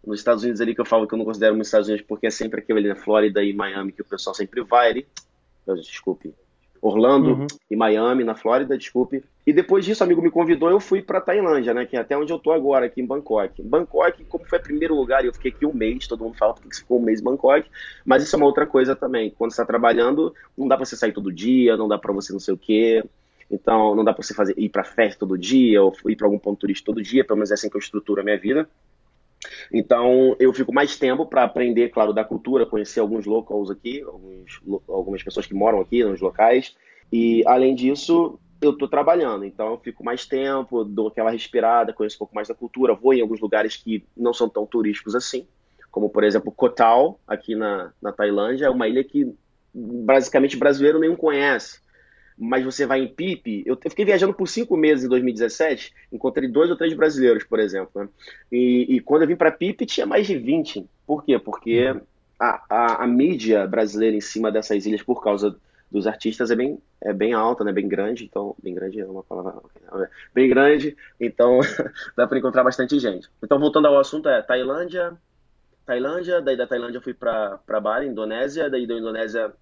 [0.06, 2.28] nos Estados Unidos ali que eu falo que eu não considero muito Estados Unidos porque
[2.28, 5.08] é sempre aquele na Flórida e Miami que o pessoal sempre vai ali.
[5.82, 6.34] Desculpe.
[6.88, 7.48] Orlando uhum.
[7.70, 9.24] e Miami, na Flórida, desculpe.
[9.46, 11.84] E depois disso, amigo me convidou, eu fui para Tailândia, né?
[11.84, 13.64] Que é até onde eu tô agora, aqui em Bangkok.
[13.64, 16.72] Bangkok, como foi o primeiro lugar, eu fiquei aqui um mês, todo mundo fala porque
[16.72, 17.68] você ficou um mês em Bangkok,
[18.06, 19.34] mas isso é uma outra coisa também.
[19.36, 22.32] Quando você está trabalhando, não dá para você sair todo dia, não dá para você
[22.32, 23.04] não sei o quê.
[23.50, 26.38] Então, não dá para você fazer ir para festa todo dia ou ir para algum
[26.38, 28.70] ponto turístico todo dia, pelo menos é assim que eu estruturo a minha vida.
[29.72, 34.62] Então, eu fico mais tempo para aprender, claro, da cultura, conhecer alguns locals aqui, alguns,
[34.88, 36.76] algumas pessoas que moram aqui nos locais.
[37.12, 42.16] E, além disso, eu estou trabalhando, então eu fico mais tempo, dou aquela respirada, conheço
[42.16, 45.48] um pouco mais da cultura, vou em alguns lugares que não são tão turísticos assim,
[45.92, 49.34] como, por exemplo, Koh Tao, aqui na, na Tailândia, é uma ilha que
[49.74, 51.85] basicamente brasileiro nenhum conhece
[52.38, 53.64] mas você vai em Pipe.
[53.66, 58.04] Eu, fiquei viajando por cinco meses em 2017, encontrei dois ou três brasileiros, por exemplo.
[58.04, 58.10] Né?
[58.52, 60.86] E, e, quando eu vim para Pipe, tinha mais de 20.
[61.08, 61.40] Por quê?
[61.40, 61.96] Porque
[62.40, 65.56] a, a, a, mídia brasileira em cima dessas ilhas, por causa
[65.90, 67.72] dos artistas, é bem, é bem alta, né?
[67.72, 68.26] bem grande.
[68.26, 69.62] Então, bem grande é uma palavra.
[70.34, 71.60] Bem grande, então
[72.18, 73.30] dá para encontrar bastante gente.
[73.42, 75.14] Então, voltando ao assunto, é Tailândia.
[75.86, 79.54] Tailândia, daí da Tailândia eu fui para Bali, Indonésia, daí da Indonésia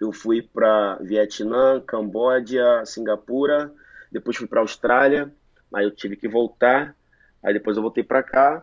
[0.00, 3.72] eu fui para Vietnã, Camboja, Singapura,
[4.10, 5.32] depois fui para Austrália,
[5.72, 6.96] aí eu tive que voltar,
[7.42, 8.62] aí depois eu voltei para cá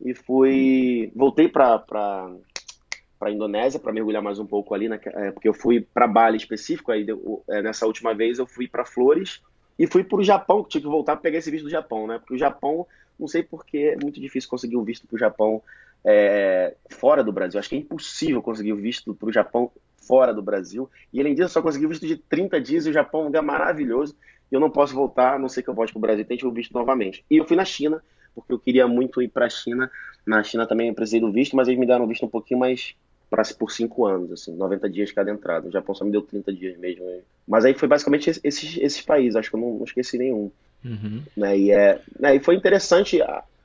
[0.00, 5.48] e fui voltei para para Indonésia para mergulhar mais um pouco ali, na, é, porque
[5.48, 7.06] eu fui para Bali específico, aí
[7.48, 9.40] é, nessa última vez eu fui para Flores
[9.78, 12.06] e fui para o Japão, que tinha que voltar para pegar esse visto do Japão,
[12.06, 12.18] né?
[12.18, 12.86] Porque o Japão,
[13.18, 15.62] não sei porque é muito difícil conseguir um visto para o Japão
[16.04, 17.58] é, fora do Brasil.
[17.58, 19.70] Acho que é impossível conseguir o visto para o Japão
[20.06, 20.88] fora do Brasil.
[21.12, 23.22] E além disso, eu só consegui o visto de 30 dias e o Japão é
[23.24, 24.16] um lugar maravilhoso.
[24.50, 26.24] E eu não posso voltar, a não sei que eu volte para o Brasil e
[26.24, 27.24] tente o visto novamente.
[27.30, 28.02] E eu fui na China,
[28.34, 29.90] porque eu queria muito ir para a China.
[30.26, 32.60] Na China também eu precisei do visto, mas eles me deram um visto um pouquinho
[32.60, 32.94] mais
[33.30, 35.66] para por 5 anos, assim, 90 dias cada entrada.
[35.66, 37.04] O Japão só me deu 30 dias mesmo.
[37.48, 40.52] Mas aí foi basicamente esses, esses países, acho que eu não, não esqueci nenhum.
[40.84, 41.22] Uhum.
[41.36, 41.58] Né?
[41.58, 42.36] E, é, né?
[42.36, 43.20] e foi interessante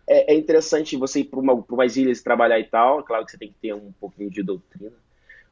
[0.09, 3.03] é, é interessante você ir para uma, umas ilhas trabalhar e tal.
[3.03, 4.91] Claro que você tem que ter um pouquinho de doutrina,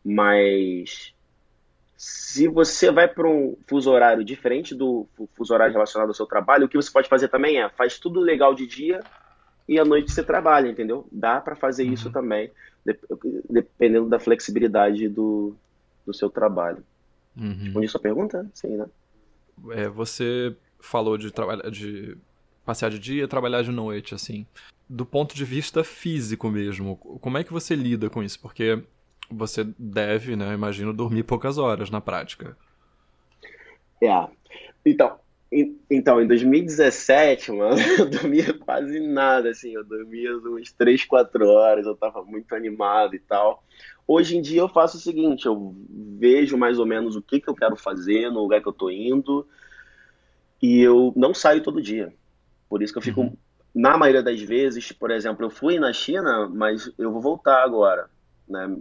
[0.03, 1.13] mas
[1.97, 6.65] se você vai para um fuso horário diferente do fuso horário relacionado ao seu trabalho,
[6.65, 9.01] o que você pode fazer também é faz tudo legal de dia
[9.67, 11.07] e à noite você trabalha, entendeu?
[11.11, 11.93] Dá para fazer uhum.
[11.93, 12.51] isso também,
[13.49, 15.55] dependendo da flexibilidade do,
[16.05, 16.83] do seu trabalho.
[17.35, 17.57] Uhum.
[17.63, 18.49] Respondi sua pergunta?
[18.53, 18.85] Sim, né?
[19.71, 22.15] É, você falou de trabalhar de
[22.63, 24.45] passear de dia, trabalhar de noite, assim.
[24.89, 28.39] Do ponto de vista físico mesmo, como é que você lida com isso?
[28.39, 28.83] Porque
[29.29, 32.57] você deve, né, imagino, dormir poucas horas na prática.
[34.01, 34.27] É.
[34.85, 35.17] Então,
[35.51, 41.47] em, então, em 2017, mano, eu dormia quase nada, assim, eu dormia uns 3, 4
[41.47, 43.63] horas, eu tava muito animado e tal.
[44.07, 45.75] Hoje em dia eu faço o seguinte, eu
[46.17, 48.89] vejo mais ou menos o que, que eu quero fazer no lugar que eu tô
[48.89, 49.45] indo
[50.61, 52.13] e eu não saio todo dia.
[52.69, 53.37] Por isso que eu fico, uhum.
[53.75, 58.09] na maioria das vezes, por exemplo, eu fui na China, mas eu vou voltar agora,
[58.47, 58.77] né?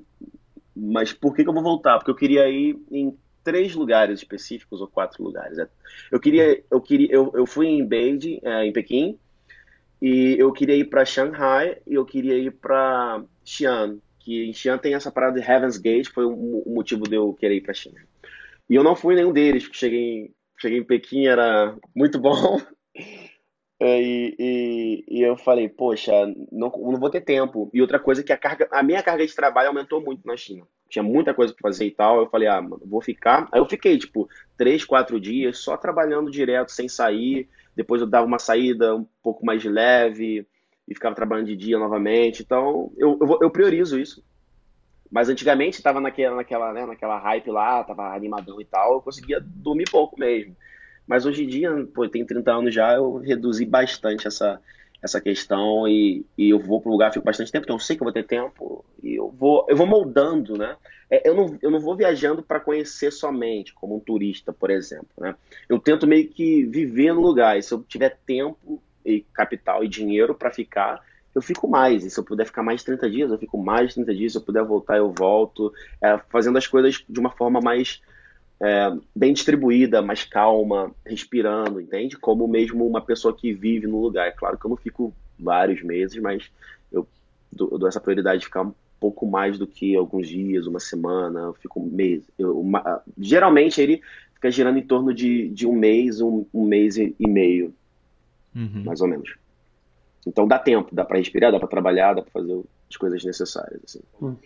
[0.75, 1.99] Mas por que, que eu vou voltar?
[1.99, 5.57] Porque eu queria ir em três lugares específicos ou quatro lugares.
[6.11, 9.19] Eu queria, eu queria, eu, eu fui em Beijing, é, em Pequim,
[10.03, 14.79] e eu queria ir para Shanghai e eu queria ir para Xi'an, que em Xi'an
[14.79, 18.01] tem essa parada de Heaven's Gate, foi o, motivo de eu querer ir para China.
[18.69, 22.61] E eu não fui nenhum deles, porque cheguei, cheguei em Pequim, era muito bom.
[23.79, 26.13] É, e, e, e, eu falei, poxa,
[26.51, 27.71] não, não vou ter tempo.
[27.75, 30.67] E outra coisa que a carga, a minha carga de trabalho aumentou muito na China.
[30.89, 32.21] Tinha muita coisa para fazer e tal.
[32.21, 33.49] Eu falei, ah, mano, vou ficar.
[33.53, 37.49] Aí eu fiquei, tipo, três, quatro dias só trabalhando direto, sem sair.
[37.75, 40.47] Depois eu dava uma saída um pouco mais leve
[40.89, 42.43] e ficava trabalhando de dia novamente.
[42.43, 44.25] Então, eu, eu, eu priorizo isso.
[45.11, 49.41] Mas antigamente estava naquela, naquela, né, naquela hype lá, tava animadão e tal, eu conseguia
[49.41, 50.57] dormir pouco mesmo.
[51.07, 54.61] Mas hoje em dia, pô, tem 30 anos já, eu reduzi bastante essa,
[55.03, 58.03] essa questão e, e eu vou para lugar, fico bastante tempo, então eu sei que
[58.03, 60.77] eu vou ter tempo e eu vou, eu vou moldando, né?
[61.09, 65.09] É, eu, não, eu não vou viajando para conhecer somente, como um turista, por exemplo,
[65.19, 65.37] né?
[65.69, 69.89] Eu tento meio que viver no lugar e se eu tiver tempo e capital e
[69.89, 71.01] dinheiro para ficar,
[71.37, 72.05] eu fico mais.
[72.05, 74.33] E se eu puder ficar mais de 30 dias, eu fico mais de 30 dias.
[74.33, 75.73] Se eu puder voltar, eu volto.
[76.03, 78.01] É, fazendo as coisas de uma forma mais
[78.61, 82.17] é, bem distribuída, mais calma, respirando, entende?
[82.17, 84.29] Como mesmo uma pessoa que vive no lugar.
[84.29, 86.51] É claro que eu não fico vários meses, mas
[86.91, 87.07] eu
[87.53, 90.81] dou, eu dou essa prioridade de ficar um pouco mais do que alguns dias, uma
[90.81, 92.25] semana, eu fico um mês.
[92.39, 94.01] Eu, uma, geralmente ele
[94.35, 97.75] fica girando em torno de, de um mês, um, um mês e meio,
[98.55, 98.85] uhum.
[98.85, 99.35] mais ou menos.
[100.27, 103.81] Então dá tempo, dá para respirar, dá para trabalhar, dá para fazer as coisas necessárias.
[103.85, 104.01] Assim.
[104.21, 104.37] Hum,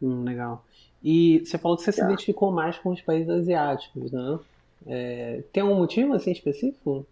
[0.00, 0.64] hum, legal.
[1.02, 2.06] E você falou que você se tá.
[2.06, 4.38] identificou mais com os países asiáticos, né?
[4.86, 7.06] É, tem algum motivo assim específico?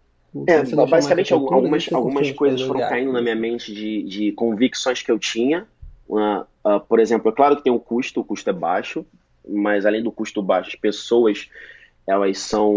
[0.47, 5.09] É, basicamente cultura, algumas, algumas coisas foram caindo na minha mente de, de convicções que
[5.09, 5.65] eu tinha.
[6.09, 9.05] Uh, por exemplo, é claro que tem um custo, o custo é baixo,
[9.47, 11.49] mas além do custo baixo, as pessoas
[12.05, 12.69] elas são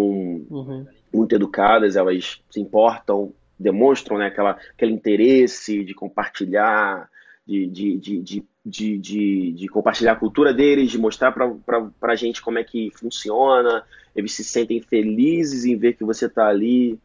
[0.49, 0.87] uhum.
[1.13, 7.11] muito educadas, elas se importam, demonstram né, aquela, aquele interesse de compartilhar,
[7.47, 12.17] de, de, de, de de, de, de, compartilhar a cultura deles, de mostrar para a
[12.17, 13.83] gente como é que funciona.
[14.15, 16.99] Eles se sentem felizes em ver que você está ali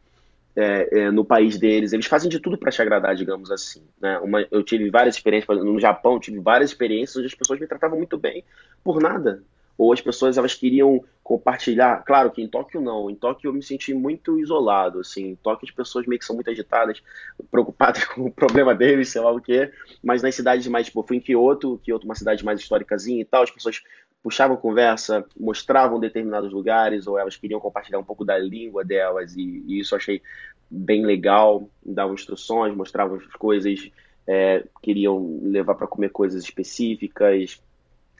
[0.54, 1.92] é, é, no país deles.
[1.92, 3.82] Eles fazem de tudo para te agradar, digamos assim.
[4.00, 4.18] Né?
[4.18, 7.98] Uma, eu tive várias experiências, no Japão, tive várias experiências onde as pessoas me tratavam
[7.98, 8.44] muito bem
[8.82, 9.42] por nada
[9.76, 12.02] ou as pessoas elas queriam compartilhar.
[12.04, 13.10] Claro que em Tóquio não.
[13.10, 15.28] Em Tóquio eu me senti muito isolado, assim.
[15.28, 17.02] Em Tóquio as pessoas meio que são muito agitadas,
[17.50, 19.72] preocupadas com o problema deles, sei lá o quê.
[20.02, 23.22] Mas nas cidades mais, tipo, eu fui em Kyoto, Kyoto é uma cidade mais históricazinha
[23.22, 23.82] e tal, as pessoas
[24.22, 29.62] puxavam conversa, mostravam determinados lugares, ou elas queriam compartilhar um pouco da língua delas, e,
[29.66, 30.22] e isso eu achei
[30.70, 31.68] bem legal.
[31.84, 33.90] Davam instruções, mostravam as coisas,
[34.26, 37.60] é, queriam levar para comer coisas específicas,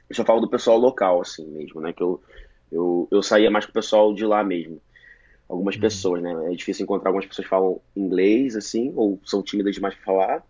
[0.09, 1.93] eu só falo do pessoal local, assim mesmo, né?
[1.93, 2.21] Que eu,
[2.71, 4.79] eu, eu saía mais com o pessoal de lá mesmo.
[5.47, 5.81] Algumas uhum.
[5.81, 6.51] pessoas, né?
[6.51, 10.43] É difícil encontrar algumas pessoas que falam inglês, assim, ou são tímidas demais para falar.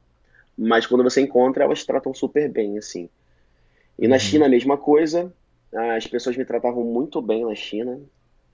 [0.58, 3.10] Mas quando você encontra, elas tratam super bem, assim.
[4.00, 4.20] E na uhum.
[4.20, 5.34] China, a mesma coisa.
[5.98, 8.00] As pessoas me tratavam muito bem na China.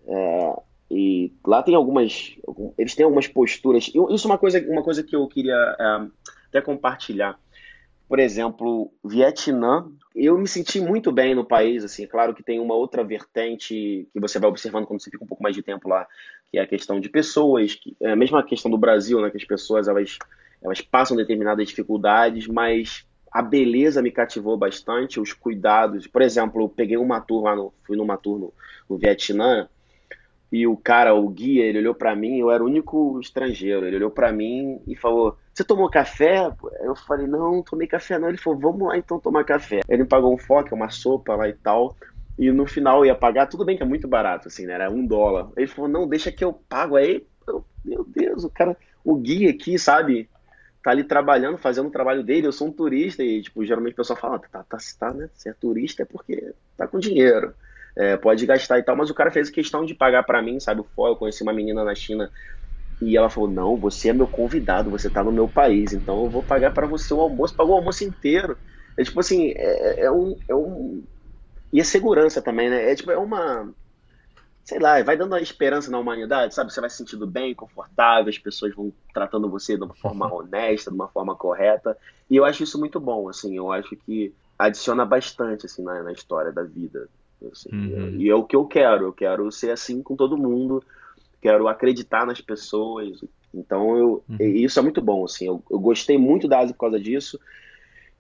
[0.08, 0.54] É,
[0.90, 2.36] e lá tem algumas.
[2.78, 3.88] Eles têm algumas posturas.
[3.88, 6.08] Isso é uma coisa, uma coisa que eu queria é,
[6.48, 7.40] até compartilhar
[8.12, 12.74] por exemplo, Vietnã, eu me senti muito bem no país, assim, claro que tem uma
[12.74, 16.06] outra vertente que você vai observando quando você fica um pouco mais de tempo lá,
[16.52, 19.38] que é a questão de pessoas, que, é a mesma questão do Brasil, né, que
[19.38, 20.18] as pessoas, elas,
[20.62, 26.68] elas passam determinadas dificuldades, mas a beleza me cativou bastante, os cuidados, por exemplo, eu
[26.68, 28.54] peguei uma tour lá, no, fui numa tour no,
[28.90, 29.70] no Vietnã,
[30.52, 33.96] e o cara, o guia, ele olhou para mim, eu era o único estrangeiro, ele
[33.96, 36.50] olhou para mim e falou você tomou café?
[36.82, 38.30] Eu falei, não, não tomei café não.
[38.30, 39.82] Ele falou, vamos lá então tomar café.
[39.88, 41.96] Ele me pagou um foco, uma sopa lá e tal.
[42.40, 44.74] E no final ia pagar, tudo bem que é muito barato, assim, né?
[44.74, 45.50] Era um dólar.
[45.58, 46.96] Ele falou, não, deixa que eu pago.
[46.96, 50.30] Aí, eu, meu Deus, o cara, o guia aqui, sabe?
[50.82, 52.48] Tá ali trabalhando, fazendo o trabalho dele.
[52.48, 55.30] Eu sou um turista e, tipo, geralmente o pessoal fala, tá, tá, tá, né?
[55.34, 57.54] Se é turista é porque tá com dinheiro.
[57.96, 60.80] É, pode gastar e tal, mas o cara fez questão de pagar para mim, sabe?
[60.80, 62.32] O foil, eu conheci uma menina na China
[63.02, 66.30] e ela falou: Não, você é meu convidado, você tá no meu país, então eu
[66.30, 67.56] vou pagar para você o almoço.
[67.56, 68.56] Pagou o almoço inteiro.
[68.96, 71.04] É tipo assim, é, é, um, é um.
[71.74, 72.92] E a segurança também, né?
[72.92, 73.74] É tipo, é uma.
[74.64, 76.72] Sei lá, vai dando uma esperança na humanidade, sabe?
[76.72, 80.92] Você vai se sentindo bem, confortável, as pessoas vão tratando você de uma forma honesta,
[80.92, 81.98] de uma forma correta.
[82.30, 83.58] E eu acho isso muito bom, assim.
[83.58, 87.10] Eu acho que adiciona bastante, assim, na, na história da vida.
[87.52, 87.70] Assim.
[87.74, 88.22] Uhum.
[88.22, 89.06] E é o que eu quero.
[89.06, 90.84] Eu quero ser assim com todo mundo
[91.42, 93.20] quero acreditar nas pessoas.
[93.54, 94.38] Então, eu, uhum.
[94.40, 95.48] isso é muito bom, assim.
[95.48, 97.40] Eu, eu, gostei muito da Ásia por causa disso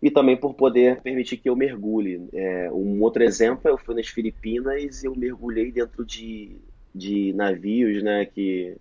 [0.01, 2.27] e também por poder permitir que eu mergulhe.
[2.34, 6.57] É, um outro exemplo, eu fui nas Filipinas e eu mergulhei dentro de,
[6.93, 8.75] de navios, né, que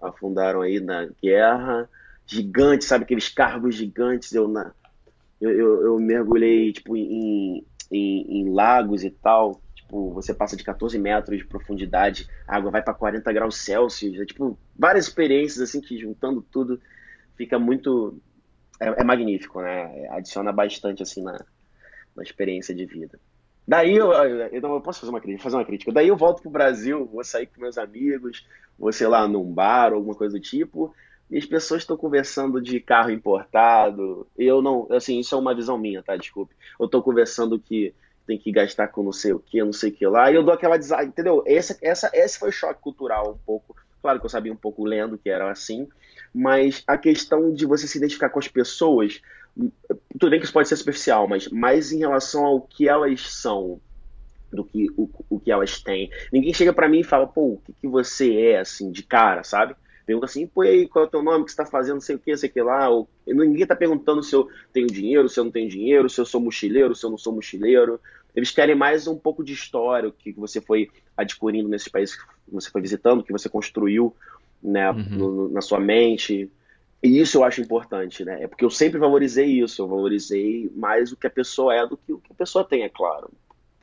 [0.00, 1.88] afundaram aí na guerra,
[2.26, 4.72] gigantes, sabe, aqueles cargos gigantes, eu, na,
[5.40, 10.64] eu, eu, eu mergulhei, tipo, em, em, em lagos e tal, tipo, você passa de
[10.64, 15.60] 14 metros de profundidade, a água vai para 40 graus Celsius, é tipo, várias experiências
[15.60, 16.80] assim que juntando tudo
[17.36, 18.20] fica muito
[18.80, 20.08] é, é magnífico, né?
[20.10, 21.40] Adiciona bastante assim na,
[22.14, 23.18] na experiência de vida.
[23.66, 25.92] Daí eu, eu, eu posso fazer uma crítica, fazer uma crítica.
[25.92, 28.46] Daí eu volto pro Brasil, vou sair com meus amigos,
[28.78, 30.94] vou sei lá num bar ou alguma coisa do tipo,
[31.30, 34.26] e as pessoas estão conversando de carro importado.
[34.36, 36.16] Eu não, assim, isso é uma visão minha, tá?
[36.16, 36.54] Desculpe.
[36.78, 37.92] Eu estou conversando que
[38.26, 40.30] tem que gastar com não sei o que, não sei o que lá.
[40.30, 41.42] E eu dou aquela design, entendeu?
[41.46, 43.76] Essa, essa, esse foi o choque cultural um pouco.
[44.02, 45.88] Claro que eu sabia um pouco lendo que era assim,
[46.34, 49.20] mas a questão de você se identificar com as pessoas,
[50.18, 53.80] tudo bem que isso pode ser superficial, mas mais em relação ao que elas são
[54.52, 56.10] do que o, o que elas têm.
[56.32, 59.42] Ninguém chega para mim e fala, pô, o que, que você é, assim, de cara,
[59.42, 59.74] sabe?
[60.06, 61.94] Pergunta assim, pô, e aí, qual é o teu nome, o que você tá fazendo,
[61.94, 62.88] não sei o que, não sei o que lá.
[62.88, 66.24] Ou, ninguém tá perguntando se eu tenho dinheiro, se eu não tenho dinheiro, se eu
[66.24, 68.00] sou mochileiro, se eu não sou mochileiro.
[68.34, 72.24] Eles querem mais um pouco de história, o que você foi adquirindo nesses países que
[72.52, 74.14] você foi visitando, que você construiu
[74.62, 75.04] né, uhum.
[75.10, 76.48] no, na sua mente.
[77.02, 78.44] E isso eu acho importante, né?
[78.44, 81.96] É porque eu sempre valorizei isso, eu valorizei mais o que a pessoa é do
[81.96, 83.30] que o que a pessoa tem, é claro.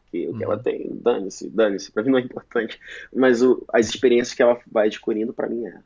[0.03, 0.63] Porque o que ela uhum.
[0.63, 2.79] tem, dane-se, dane-se, pra mim não é importante.
[3.13, 5.79] Mas o, as experiências que ela vai adquirindo, para mim é.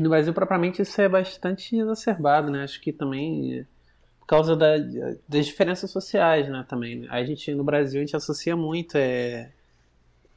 [0.00, 2.64] No Brasil, propriamente, isso é bastante exacerbado, né?
[2.64, 3.66] Acho que também
[4.18, 4.76] por causa da,
[5.28, 6.64] das diferenças sociais, né?
[6.66, 7.06] Também.
[7.10, 9.50] A gente, no Brasil, a gente associa muito, é,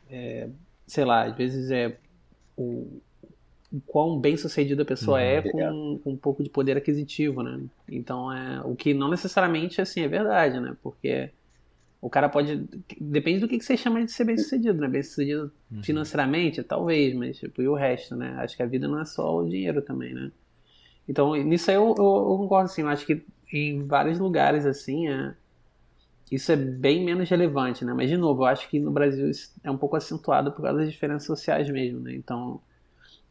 [0.10, 0.49] é
[0.86, 1.95] sei lá, às vezes é
[2.58, 3.02] o,
[3.71, 7.41] o quão bem sucedida a pessoa uhum, é com, com, um pouco de poder aquisitivo,
[7.41, 7.62] né?
[7.88, 10.76] Então, é, o que não necessariamente, assim, é verdade, né?
[10.84, 11.30] Porque
[12.03, 12.67] o cara pode.
[12.99, 14.89] Depende do que, que você chama de ser bem sucedido, né?
[14.89, 15.81] Bem sucedido uhum.
[15.81, 18.35] financeiramente, talvez, mas tipo, e o resto, né?
[18.39, 20.29] Acho que a vida não é só o dinheiro também, né?
[21.07, 22.81] Então, nisso aí eu, eu, eu concordo, assim.
[22.81, 25.33] Eu acho que em vários lugares, assim, é,
[26.29, 27.93] isso é bem menos relevante, né?
[27.93, 30.79] Mas, de novo, eu acho que no Brasil isso é um pouco acentuado por causa
[30.79, 32.13] das diferenças sociais mesmo, né?
[32.13, 32.59] Então,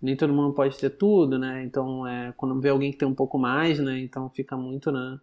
[0.00, 1.62] nem todo mundo pode ter tudo, né?
[1.62, 3.98] Então, é, quando vê alguém que tem um pouco mais, né?
[4.00, 5.20] Então fica muito, né?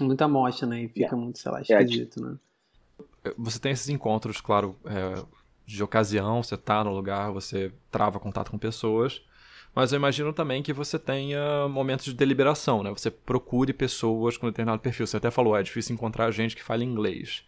[0.00, 0.82] Muita amostra, né?
[0.82, 1.16] E fica yeah.
[1.16, 2.32] muito, sei lá, esquisito, yeah.
[2.32, 3.32] né?
[3.38, 5.22] Você tem esses encontros, claro, é,
[5.66, 9.22] de ocasião, você tá no lugar, você trava contato com pessoas,
[9.74, 12.90] mas eu imagino também que você tenha momentos de deliberação, né?
[12.90, 15.06] Você procure pessoas com determinado perfil.
[15.06, 17.44] Você até falou, é difícil encontrar gente que fale inglês.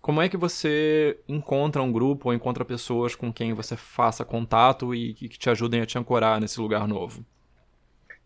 [0.00, 4.94] Como é que você encontra um grupo ou encontra pessoas com quem você faça contato
[4.94, 7.24] e que te ajudem a te ancorar nesse lugar novo?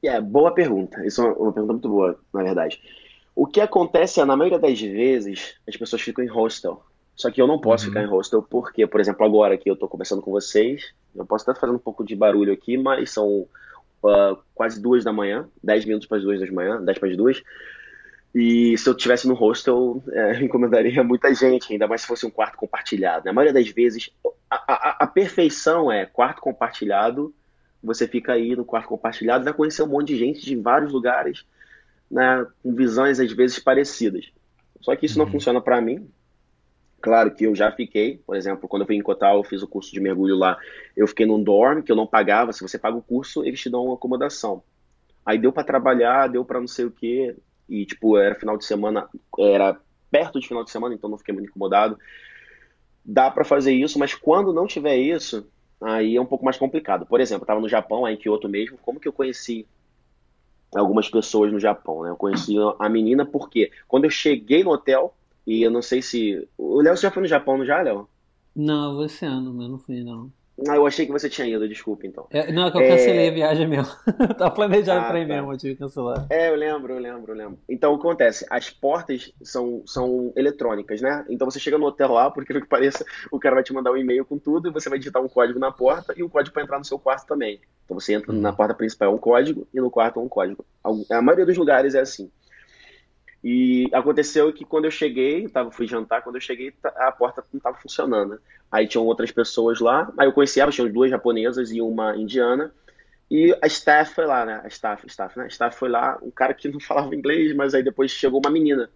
[0.02, 1.04] É, yeah, boa pergunta.
[1.06, 2.80] Isso é uma pergunta muito boa, na verdade.
[3.34, 6.84] O que acontece é, na maioria das vezes, as pessoas ficam em hostel.
[7.14, 7.90] Só que eu não posso uhum.
[7.90, 11.42] ficar em hostel porque, por exemplo, agora que eu estou conversando com vocês, eu posso
[11.42, 13.46] estar fazendo um pouco de barulho aqui, mas são
[14.02, 17.16] uh, quase duas da manhã, dez minutos para as duas da manhã, dez para as
[17.16, 17.42] duas.
[18.34, 22.30] E se eu estivesse no hostel, é, encomendaria muita gente, ainda mais se fosse um
[22.30, 23.24] quarto compartilhado.
[23.26, 24.10] Na maioria das vezes,
[24.50, 27.34] a, a, a perfeição é quarto compartilhado,
[27.82, 31.44] você fica aí no quarto compartilhado, vai conhecer um monte de gente de vários lugares,
[32.12, 34.30] né, com visões às vezes parecidas.
[34.82, 35.24] Só que isso uhum.
[35.24, 36.06] não funciona para mim.
[37.00, 39.66] Claro que eu já fiquei, por exemplo, quando eu fui em Cotal, eu fiz o
[39.66, 40.56] curso de mergulho lá,
[40.96, 42.52] eu fiquei num dorm que eu não pagava.
[42.52, 44.62] Se você paga o curso, eles te dão uma acomodação.
[45.26, 47.34] Aí deu para trabalhar, deu para não sei o que,
[47.68, 49.76] e tipo, era final de semana, era
[50.10, 51.98] perto de final de semana, então não fiquei muito incomodado.
[53.04, 55.44] Dá para fazer isso, mas quando não tiver isso,
[55.80, 57.06] aí é um pouco mais complicado.
[57.06, 59.66] Por exemplo, eu estava no Japão, aí em Kyoto mesmo, como que eu conheci
[60.74, 62.10] algumas pessoas no Japão, né?
[62.10, 65.14] Eu conheci a menina porque quando eu cheguei no hotel,
[65.46, 66.48] e eu não sei se.
[66.56, 68.08] O Léo, você já foi no Japão, não já, Léo?
[68.54, 70.30] Não, você ano, mas não fui, não.
[70.68, 72.26] Ah, eu achei que você tinha ido, desculpa então.
[72.30, 73.28] É, não, é que eu cancelei é...
[73.28, 73.92] a viagem mesmo.
[74.38, 75.34] Tava planejado ah, pra ir tá.
[75.34, 76.26] mesmo, eu tive que cancelar.
[76.30, 77.58] É, eu lembro, eu lembro, eu lembro.
[77.68, 78.46] Então o que acontece?
[78.50, 81.24] As portas são, são eletrônicas, né?
[81.28, 83.96] Então você chega no hotel lá, porque que pareça, o cara vai te mandar um
[83.96, 86.62] e-mail com tudo e você vai digitar um código na porta e um código para
[86.62, 87.60] entrar no seu quarto também.
[87.84, 90.64] Então você entra na porta principal é um código e no quarto é um código.
[91.10, 92.30] A maioria dos lugares é assim.
[93.42, 97.58] E aconteceu que quando eu cheguei, tava, fui jantar, quando eu cheguei, a porta não
[97.58, 98.40] estava funcionando.
[98.70, 102.72] Aí tinham outras pessoas lá, aí eu conheci elas, tinham duas japonesas e uma indiana.
[103.28, 104.60] E a staff foi lá, né?
[104.62, 105.44] A staff, staff, né?
[105.46, 108.50] A staff foi lá, um cara que não falava inglês, mas aí depois chegou uma
[108.50, 108.88] menina.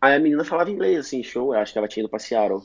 [0.00, 2.62] Aí a menina falava inglês, assim, show, eu acho que ela tinha ido pra Seattle.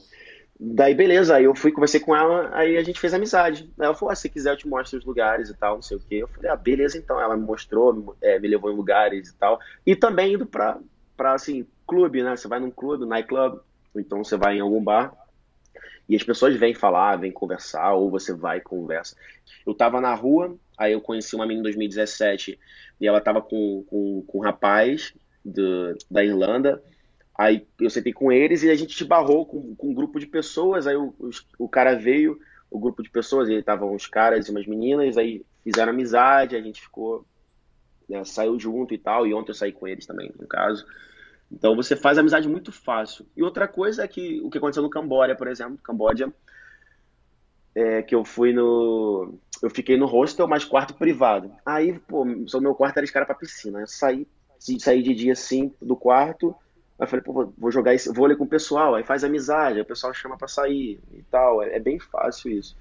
[0.60, 3.64] Daí, beleza, aí eu fui, conversei com ela, aí a gente fez amizade.
[3.80, 5.98] Aí ela falou, ah, se quiser eu te mostro os lugares e tal, não sei
[5.98, 6.16] o quê.
[6.18, 7.20] Eu falei, ah, beleza então.
[7.20, 9.60] Ela me mostrou, é, me levou em lugares e tal.
[9.86, 10.80] E também indo pra,
[11.16, 12.36] para assim, clube, né?
[12.36, 13.60] Você vai num clube, nightclub,
[13.94, 15.14] ou então você vai em algum bar
[16.08, 19.16] e as pessoas vêm falar, vêm conversar, ou você vai e conversa.
[19.66, 22.60] Eu tava na rua, aí eu conheci uma menina em 2017
[23.00, 26.84] e ela tava com, com, com um rapaz do, da Irlanda.
[27.38, 30.28] Aí eu sentei com eles e a gente te barrou com, com um grupo de
[30.28, 30.88] pessoas.
[30.88, 31.14] Aí o,
[31.58, 35.44] o, cara veio, o grupo de pessoas, e estavam uns caras e umas meninas, aí
[35.64, 37.26] fizeram amizade, a gente ficou
[38.10, 40.86] né, saiu junto e tal, e ontem eu saí com eles também, no caso.
[41.52, 43.26] Então você faz amizade muito fácil.
[43.36, 46.34] E outra coisa é que o que aconteceu no Camboja, por exemplo, Camboja,
[47.76, 49.38] é que eu fui no.
[49.62, 51.52] Eu fiquei no hostel, mas quarto privado.
[51.66, 53.80] Aí, pô, só meu quarto era de cara pra piscina.
[53.80, 54.28] Eu saí,
[54.60, 56.56] saí de dia assim do quarto.
[57.00, 58.96] Aí falei, pô, vou jogar esse vôlei com o pessoal.
[58.96, 61.64] Aí faz amizade, aí o pessoal chama pra sair e tal.
[61.64, 62.76] É, é bem fácil isso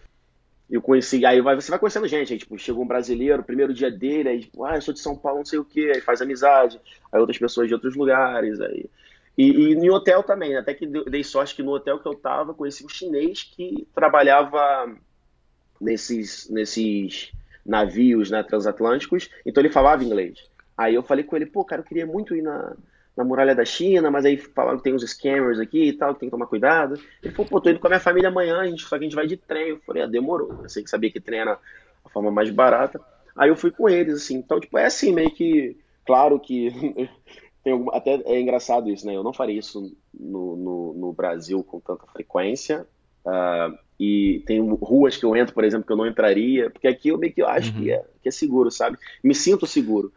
[0.73, 4.31] eu conheci, aí você vai conhecendo gente, aí, tipo, chegou um brasileiro, primeiro dia dele,
[4.31, 6.81] aí, tipo, ah, eu sou de São Paulo, não sei o quê, aí faz amizade,
[7.13, 8.87] aí outras pessoas de outros lugares, aí.
[9.37, 12.55] E, e no hotel também, até que dei sorte que no hotel que eu tava,
[12.55, 14.97] conheci um chinês que trabalhava
[15.79, 17.33] nesses, nesses
[17.65, 20.39] navios né, transatlânticos, então ele falava inglês.
[20.77, 22.75] Aí eu falei com ele, pô, cara, eu queria muito ir na,
[23.17, 26.21] na muralha da China, mas aí falaram que tem uns scammers aqui e tal, que
[26.21, 26.99] tem que tomar cuidado.
[27.23, 29.07] Ele falou, pô, tô indo com a minha família amanhã, a gente, só que a
[29.07, 29.71] gente vai de trem.
[29.71, 30.61] Eu falei, ah, demorou.
[30.63, 31.59] Eu sei que sabia que trem era
[32.05, 33.01] a forma mais barata.
[33.37, 34.37] Aí eu fui com eles, assim.
[34.37, 35.77] Então, tipo, é assim, meio que.
[36.07, 36.71] Claro que.
[37.63, 39.15] tem algum, até é engraçado isso, né?
[39.15, 42.87] Eu não faria isso no, no, no Brasil com tanta frequência.
[43.25, 47.11] Uh, e tem ruas que eu entro, por exemplo, que eu não entraria, porque aqui
[47.11, 47.83] eu meio que eu acho uhum.
[47.83, 48.99] que, é, que é seguro, sabe?
[49.23, 50.13] Me sinto seguro.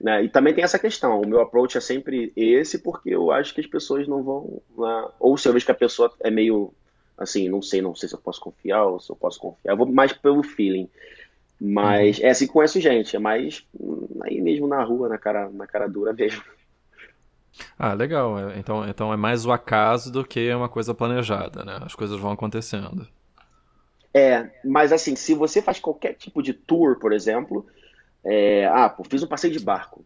[0.00, 0.24] Né?
[0.24, 3.60] E também tem essa questão, o meu approach é sempre esse, porque eu acho que
[3.60, 4.62] as pessoas não vão.
[4.76, 5.08] Né?
[5.18, 6.72] Ou se eu vejo que a pessoa é meio
[7.16, 9.72] assim, não sei, não sei se eu posso confiar ou se eu posso confiar.
[9.72, 10.88] Eu vou mais pelo feeling.
[11.60, 12.26] Mas uhum.
[12.26, 13.66] é assim que conheço gente, é mais
[14.22, 16.42] aí mesmo na rua, na cara, na cara dura mesmo.
[17.76, 18.38] Ah, legal.
[18.38, 21.80] É, então, então é mais o acaso do que uma coisa planejada, né?
[21.82, 23.08] As coisas vão acontecendo.
[24.14, 27.66] É, mas assim, se você faz qualquer tipo de tour, por exemplo,
[28.28, 30.04] é, ah, pô, fiz um passeio de barco.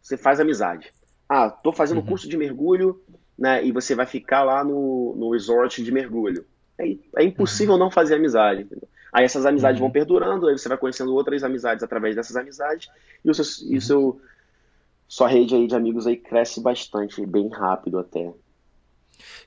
[0.00, 0.92] Você faz amizade.
[1.28, 2.06] Ah, tô fazendo uhum.
[2.06, 3.02] curso de mergulho,
[3.36, 3.64] né?
[3.64, 6.46] E você vai ficar lá no, no resort de mergulho.
[6.78, 7.80] É, é impossível uhum.
[7.80, 8.62] não fazer amizade.
[8.62, 8.88] Entendeu?
[9.12, 9.86] Aí essas amizades uhum.
[9.86, 12.88] vão perdurando, aí você vai conhecendo outras amizades através dessas amizades,
[13.24, 13.80] e o seu, e uhum.
[13.80, 14.20] seu
[15.08, 18.32] sua rede aí de amigos aí cresce bastante, bem rápido até.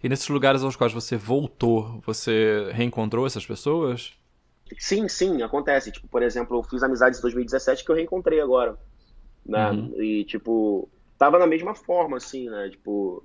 [0.03, 4.13] E nesses lugares aos quais você voltou, você reencontrou essas pessoas?
[4.79, 5.91] Sim, sim, acontece.
[5.91, 8.77] Tipo, por exemplo, eu fiz amizades em 2017 que eu reencontrei agora.
[9.45, 9.71] Né?
[9.71, 10.01] Uhum.
[10.01, 12.69] E, tipo, tava na mesma forma, assim, né?
[12.69, 13.23] Tipo,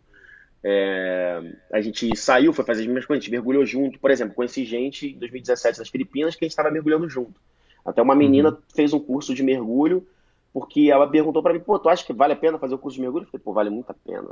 [0.62, 1.40] é...
[1.72, 3.98] a gente saiu, foi fazer as mesmas coisas, a gente mergulhou junto.
[3.98, 7.40] Por exemplo, conheci gente em 2017 nas Filipinas que a gente estava mergulhando junto.
[7.84, 8.56] Até uma menina uhum.
[8.74, 10.06] fez um curso de mergulho
[10.52, 12.96] porque ela perguntou para mim, pô, tu acha que vale a pena fazer o curso
[12.96, 13.24] de mergulho?
[13.24, 14.28] Eu falei, pô, vale muito a pena.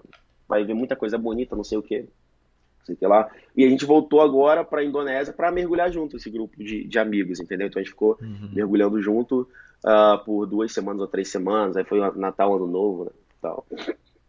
[0.48, 2.06] Vai ver muita coisa bonita, não sei o quê
[2.85, 3.30] sei que lá.
[3.56, 6.98] E a gente voltou agora para a Indonésia para mergulhar junto, esse grupo de, de
[6.98, 7.66] amigos, entendeu?
[7.66, 8.50] Então a gente ficou uhum.
[8.52, 9.48] mergulhando junto
[9.85, 13.10] uh, por duas semanas ou três semanas, aí foi Natal, Ano Novo, né?
[13.40, 13.66] Tal.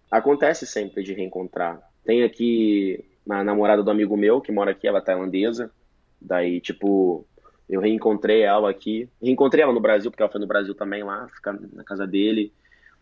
[0.09, 1.81] Acontece sempre de reencontrar.
[2.03, 5.71] Tem aqui a namorada do amigo meu, que mora aqui, ela é tailandesa,
[6.21, 7.25] daí, tipo,
[7.67, 11.27] eu reencontrei ela aqui, reencontrei ela no Brasil, porque ela foi no Brasil também lá,
[11.29, 12.53] ficar na casa dele,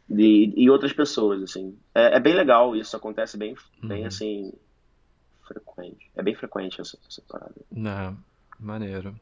[0.09, 1.77] e, e outras pessoas, assim.
[1.93, 4.07] É, é, bem legal, isso acontece bem, bem uhum.
[4.07, 4.53] assim,
[5.47, 6.09] frequente.
[6.15, 7.55] É bem frequente essa, essa parada.
[7.71, 8.17] Não,
[8.59, 9.15] maneiro.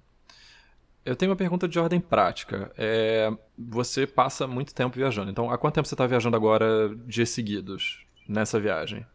[1.03, 2.71] Eu tenho uma pergunta de ordem prática.
[2.77, 5.31] É, você passa muito tempo viajando.
[5.31, 9.05] Então, há quanto tempo você está viajando agora, dias seguidos, nessa viagem?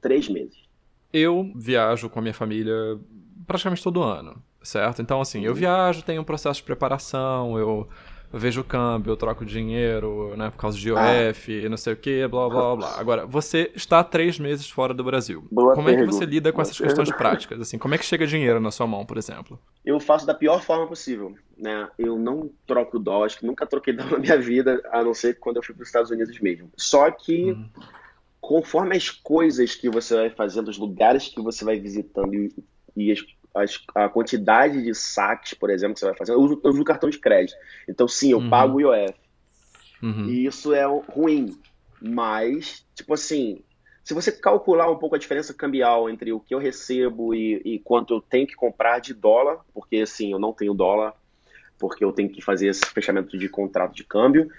[0.00, 0.58] Três meses.
[1.12, 2.74] Eu viajo com a minha família
[3.46, 5.00] praticamente todo ano, certo?
[5.00, 5.58] Então, assim, eu uhum.
[5.58, 7.88] viajo, tenho um processo de preparação, eu
[8.38, 11.68] vejo o câmbio, eu troco dinheiro, né, por causa de IOF, ah.
[11.68, 15.44] não sei o que, blá, blá, blá, Agora, você está três meses fora do Brasil.
[15.50, 16.04] Boa como pergunta.
[16.04, 17.00] é que você lida com Boa essas pergunta.
[17.00, 17.60] questões práticas?
[17.60, 19.58] Assim, como é que chega dinheiro na sua mão, por exemplo?
[19.84, 21.88] Eu faço da pior forma possível, né?
[21.98, 25.38] Eu não troco dólar, acho que nunca troquei dólar na minha vida, a não ser
[25.38, 26.70] quando eu fui para os Estados Unidos mesmo.
[26.76, 27.52] Só que...
[27.52, 27.68] Hum.
[28.40, 32.52] Conforme as coisas que você vai fazendo, os lugares que você vai visitando e,
[32.96, 33.20] e as
[33.54, 36.32] as, a quantidade de saques, por exemplo, que você vai fazer.
[36.32, 37.56] Eu uso, eu uso cartão de crédito.
[37.88, 38.50] Então, sim, eu uhum.
[38.50, 39.14] pago o IOF.
[40.02, 40.26] Uhum.
[40.26, 41.56] E isso é ruim.
[42.00, 43.62] Mas, tipo assim,
[44.02, 47.78] se você calcular um pouco a diferença cambial entre o que eu recebo e, e
[47.78, 51.14] quanto eu tenho que comprar de dólar, porque assim, eu não tenho dólar,
[51.78, 54.50] porque eu tenho que fazer esse fechamento de contrato de câmbio,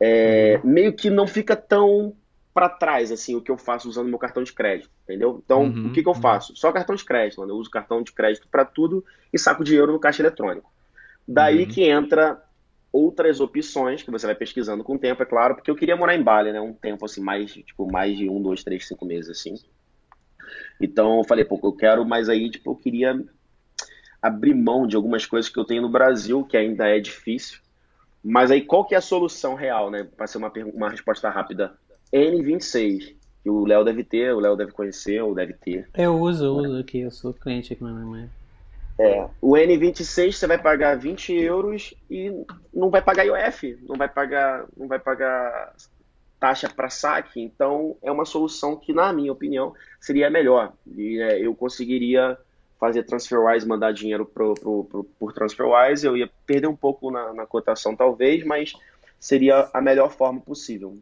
[0.00, 0.70] é, uhum.
[0.70, 2.14] meio que não fica tão
[2.52, 5.40] para trás, assim, o que eu faço usando meu cartão de crédito, entendeu?
[5.44, 6.20] Então, uhum, o que, que eu uhum.
[6.20, 6.54] faço?
[6.56, 7.52] Só cartão de crédito, mano.
[7.52, 10.70] Eu uso cartão de crédito para tudo e saco dinheiro no caixa eletrônico.
[11.26, 11.68] Daí uhum.
[11.68, 12.42] que entra
[12.92, 16.16] outras opções que você vai pesquisando com o tempo, é claro, porque eu queria morar
[16.16, 16.60] em Bali, né?
[16.60, 19.54] Um tempo assim, mais, tipo, mais de um, dois, três, cinco meses, assim.
[20.80, 23.24] Então eu falei, pô, eu quero, mas aí, tipo, eu queria
[24.20, 27.60] abrir mão de algumas coisas que eu tenho no Brasil, que ainda é difícil.
[28.22, 30.02] Mas aí, qual que é a solução real, né?
[30.16, 31.78] Para ser uma, uma resposta rápida
[32.12, 35.88] N26, que o Léo deve ter, o Léo deve conhecer, ou deve ter.
[35.94, 38.30] Eu uso, eu uso aqui, eu sou cliente aqui na minha mãe.
[38.98, 42.30] É, o N26 você vai pagar 20 euros e
[42.74, 45.74] não vai pagar IOF, não vai pagar, não vai pagar
[46.38, 50.72] taxa para saque, então é uma solução que, na minha opinião, seria melhor.
[50.96, 52.36] E é, eu conseguiria
[52.78, 57.32] fazer TransferWise, mandar dinheiro pro, pro, pro, por TransferWise, eu ia perder um pouco na,
[57.34, 58.72] na cotação talvez, mas
[59.18, 60.98] seria a melhor forma possível.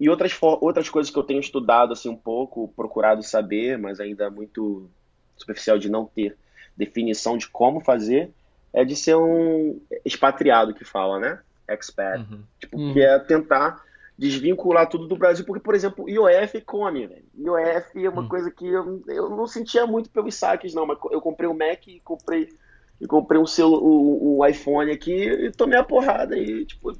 [0.00, 4.30] E outras, outras coisas que eu tenho estudado assim um pouco, procurado saber, mas ainda
[4.30, 4.88] muito
[5.36, 6.36] superficial de não ter
[6.74, 8.30] definição de como fazer,
[8.72, 11.38] é de ser um expatriado que fala, né?
[11.68, 12.20] Expat.
[12.20, 12.42] Uhum.
[12.58, 12.92] Tipo, uhum.
[12.94, 13.84] que é tentar
[14.16, 17.24] desvincular tudo do Brasil, porque, por exemplo, IOF come, velho.
[17.38, 18.28] IOF é uma uhum.
[18.28, 21.56] coisa que eu, eu não sentia muito pelos saques, não, mas eu comprei o um
[21.56, 22.48] Mac e comprei,
[23.00, 26.92] e comprei um, celu, um, um iPhone aqui e tomei a porrada e, tipo,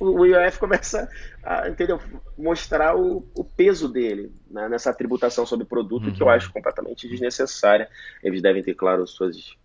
[0.00, 1.08] o IOF começa
[1.42, 2.00] a entendeu,
[2.36, 6.12] mostrar o, o peso dele né, nessa tributação sobre produto, uhum.
[6.12, 6.32] que eu uhum.
[6.32, 7.88] acho completamente desnecessária.
[8.22, 9.56] Eles devem ter, claro, suas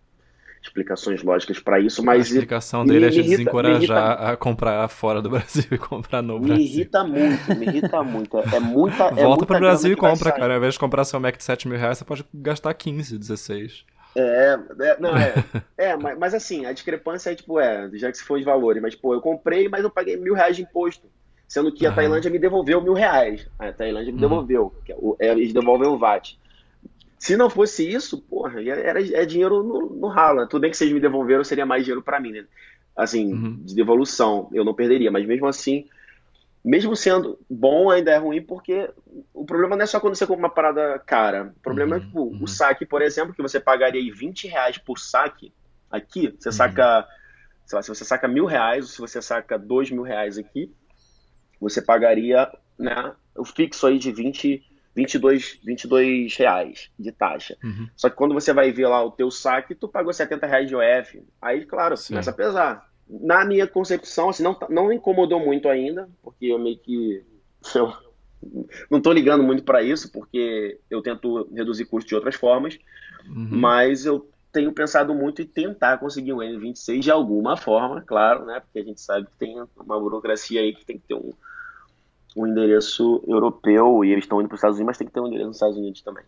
[0.61, 2.27] explicações lógicas para isso, mas...
[2.27, 6.55] A explicação dele é de desencorajar a comprar fora do Brasil e comprar no Brasil.
[6.55, 8.37] Me irrita muito, me irrita muito.
[8.37, 10.53] É muita é Volta para o Brasil e compra, cara.
[10.53, 13.85] Ao invés de comprar seu Mac de 7 mil reais, você pode gastar 15, 16.
[14.15, 15.33] É, é, não, é.
[15.77, 18.81] é mas, mas, assim, a discrepância é tipo, é, já que se for de valores,
[18.81, 21.07] mas, pô, eu comprei, mas eu paguei mil reais de imposto.
[21.47, 23.45] Sendo que a Tailândia me devolveu mil reais.
[23.59, 24.45] A Tailândia me uhum.
[24.45, 24.73] devolveu.
[25.19, 26.39] É, eles devolvem o VAT.
[27.19, 30.39] Se não fosse isso, porra, era, é dinheiro no, no ralo.
[30.39, 30.47] Né?
[30.49, 32.45] Tudo bem que vocês me devolveram, seria mais dinheiro para mim, né?
[32.95, 33.59] Assim, uhum.
[33.65, 35.85] de devolução, eu não perderia, mas mesmo assim,
[36.63, 38.89] mesmo sendo bom, ainda é ruim, porque
[39.33, 41.53] o problema não é só quando você compra uma parada cara.
[41.57, 42.43] O problema é, uhum, é tipo, uhum.
[42.43, 45.51] o saque, por exemplo, que você pagaria aí 20 reais por saque.
[45.89, 46.53] Aqui, você uhum.
[46.53, 47.07] saca,
[47.65, 50.71] sei lá, se você saca mil reais, ou se você saca dois mil reais aqui,
[51.59, 54.63] você pagaria né, o fixo aí de 20,
[54.95, 57.57] 22, 22 reais de taxa.
[57.63, 57.89] Uhum.
[57.95, 60.75] Só que quando você vai ver lá o teu saque, tu pagou 70 reais de
[60.75, 61.23] OF.
[61.41, 62.09] Aí, claro, Sim.
[62.09, 66.77] começa a pesar na minha concepção, assim, não, não incomodou muito ainda, porque eu meio
[66.77, 67.23] que.
[67.73, 67.93] Eu
[68.89, 72.79] não estou ligando muito para isso, porque eu tento reduzir custo de outras formas,
[73.27, 73.49] uhum.
[73.51, 78.59] mas eu tenho pensado muito em tentar conseguir um N26 de alguma forma, claro, né?
[78.59, 81.31] Porque a gente sabe que tem uma burocracia aí que tem que ter um,
[82.35, 85.19] um endereço europeu e eles estão indo para os Estados Unidos, mas tem que ter
[85.19, 86.23] um endereço nos Estados Unidos também.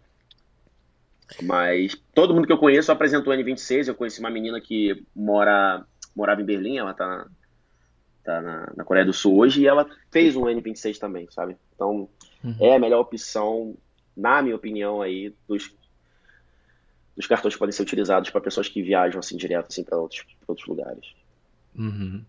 [1.41, 3.88] Mas todo mundo que eu conheço apresentou o N26.
[3.88, 5.84] Eu conheci uma menina que mora
[6.16, 7.28] morava em Berlim, ela tá, na,
[8.24, 11.57] tá na, na, Coreia do Sul hoje, e ela fez um N26 também, sabe?
[11.76, 12.09] Então,
[12.43, 12.55] uhum.
[12.59, 13.76] é a melhor opção,
[14.16, 15.74] na minha opinião, aí, dos,
[17.16, 20.26] dos cartões que podem ser utilizados para pessoas que viajam assim direto assim, para outros,
[20.47, 21.14] outros lugares.
[21.76, 22.24] Uhum.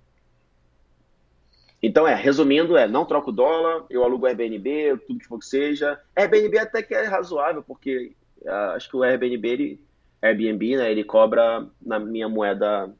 [1.86, 6.00] Então, é, resumindo, é, não troco dólar, eu alugo Airbnb, tudo que for que seja.
[6.16, 9.80] Airbnb até que é razoável, porque uh, acho que o Airbnb, ele,
[10.22, 12.90] Airbnb, né, ele cobra na minha moeda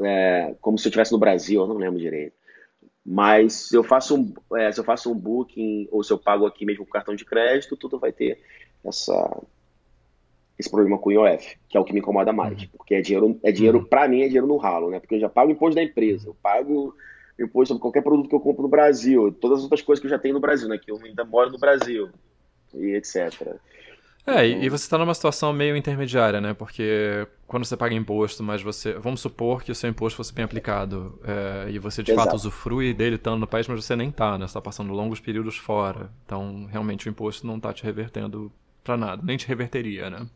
[0.00, 2.34] é, como se eu estivesse no Brasil, eu não lembro direito.
[3.04, 6.44] Mas se eu faço um, é, se eu faço um booking ou se eu pago
[6.44, 8.40] aqui mesmo com cartão de crédito, tudo vai ter
[8.84, 9.42] essa,
[10.58, 12.62] esse problema com o IOF, que é o que me incomoda mais.
[12.62, 12.68] Uhum.
[12.76, 13.84] Porque é dinheiro, é dinheiro uhum.
[13.84, 14.98] para mim, é dinheiro no ralo, né?
[14.98, 16.96] Porque eu já pago o imposto da empresa, eu pago
[17.38, 20.10] imposto sobre qualquer produto que eu compro no Brasil, todas as outras coisas que eu
[20.10, 20.78] já tenho no Brasil, né?
[20.78, 22.08] Que eu ainda moro no Brasil,
[22.74, 23.56] e etc.
[24.26, 24.62] É, então...
[24.62, 26.52] e você está numa situação meio intermediária, né?
[26.52, 28.94] Porque quando você paga imposto, mas você.
[28.94, 32.24] Vamos supor que o seu imposto fosse bem aplicado é, e você de Exato.
[32.24, 34.40] fato usufrui dele estando no país, mas você nem tá, né?
[34.40, 36.10] Você está passando longos períodos fora.
[36.24, 38.50] Então, realmente, o imposto não está te revertendo
[38.82, 40.26] para nada, nem te reverteria, né?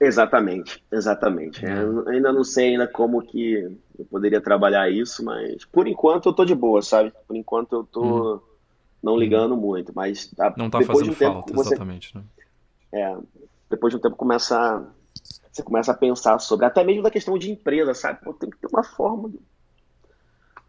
[0.00, 1.64] Exatamente, exatamente.
[1.64, 1.72] É.
[2.08, 6.44] Ainda não sei ainda como que eu poderia trabalhar isso, mas por enquanto eu tô
[6.44, 7.12] de boa, sabe?
[7.26, 8.40] Por enquanto eu tô hum.
[9.02, 9.60] não ligando hum.
[9.60, 12.22] muito, mas a, não tá fazendo de um falta, tempo, você, exatamente, né?
[12.94, 13.16] É,
[13.68, 14.86] depois de um tempo começa
[15.52, 18.20] você começa a pensar sobre até mesmo da questão de empresa, sabe?
[18.24, 19.32] Pô, tem que ter uma forma.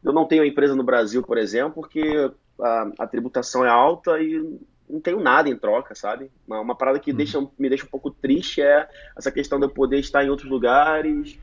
[0.04, 4.60] Eu não tenho empresa no Brasil, por exemplo, porque a, a tributação é alta e
[4.88, 6.30] não tenho nada em troca, sabe?
[6.48, 7.18] Uma, uma parada que uhum.
[7.18, 10.48] deixa, me deixa um pouco triste é essa questão de eu poder estar em outros
[10.48, 11.40] lugares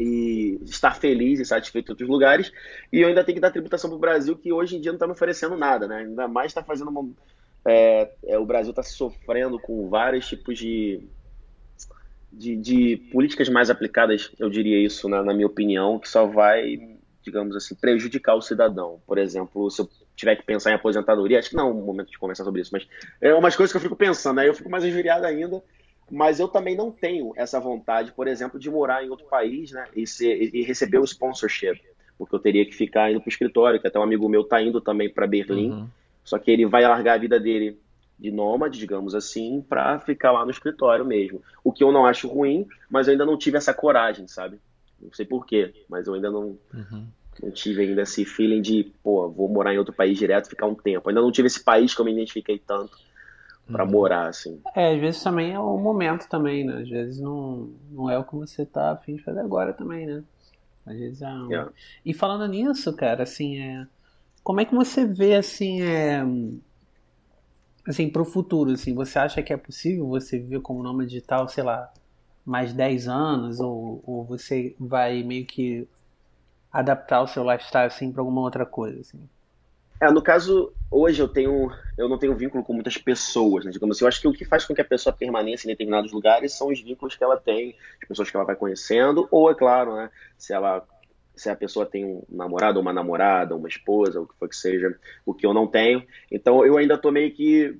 [0.00, 2.50] e estar feliz e satisfeito em outros lugares
[2.90, 4.96] e eu ainda tenho que dar tributação para o Brasil que hoje em dia não
[4.96, 5.98] está me oferecendo nada, né?
[5.98, 7.06] Ainda mais está fazendo uma,
[7.66, 11.08] é, é, o Brasil está sofrendo com vários tipos de,
[12.32, 16.78] de, de, políticas mais aplicadas, eu diria isso, na, na minha opinião, que só vai,
[17.22, 19.00] digamos assim, prejudicar o cidadão.
[19.06, 22.10] Por exemplo, se eu tiver que pensar em aposentadoria, acho que não é o momento
[22.10, 22.86] de conversar sobre isso, mas
[23.20, 25.62] é umas coisas que eu fico pensando, aí eu fico mais injuriado ainda,
[26.10, 29.86] mas eu também não tenho essa vontade, por exemplo, de morar em outro país, né,
[29.96, 31.80] e, ser, e receber o sponsorship,
[32.18, 34.60] porque eu teria que ficar indo para o escritório, que até um amigo meu está
[34.60, 35.88] indo também para Berlim, uhum.
[36.24, 37.78] Só que ele vai largar a vida dele
[38.18, 41.42] de nômade, digamos assim, para ficar lá no escritório mesmo.
[41.62, 44.58] O que eu não acho ruim, mas eu ainda não tive essa coragem, sabe?
[45.00, 47.06] Não sei porquê, mas eu ainda não, uhum.
[47.42, 50.74] Não tive ainda esse feeling de, pô, vou morar em outro país direto, ficar um
[50.74, 51.08] tempo.
[51.08, 52.96] Ainda não tive esse país que eu me identifiquei tanto
[53.66, 53.90] para uhum.
[53.90, 54.60] morar, assim.
[54.74, 56.82] É, às vezes também é o momento também, né?
[56.82, 60.22] Às vezes não, não é o que você tá afim de fazer agora também, né?
[60.86, 61.48] Às vezes é um...
[61.48, 61.72] yeah.
[62.04, 63.86] E falando nisso, cara, assim, é...
[64.44, 66.22] Como é que você vê, assim, é...
[67.88, 71.64] Assim, pro futuro, assim, você acha que é possível você viver como nome digital, sei
[71.64, 71.92] lá,
[72.44, 73.58] mais 10 anos?
[73.58, 75.88] Ou, ou você vai meio que
[76.70, 79.28] adaptar o seu lifestyle assim para alguma outra coisa assim?
[80.00, 83.70] É, no caso, hoje eu tenho, eu não tenho vínculo com muitas pessoas, né?
[83.70, 86.12] Digamos assim, eu acho que o que faz com que a pessoa permaneça em determinados
[86.12, 89.54] lugares são os vínculos que ela tem, as pessoas que ela vai conhecendo, ou é
[89.54, 90.10] claro, né?
[90.36, 90.86] Se ela
[91.34, 94.96] se a pessoa tem um namorado, uma namorada, uma esposa, o que for que seja,
[95.24, 96.04] o que eu não tenho.
[96.30, 97.78] Então eu ainda tô meio que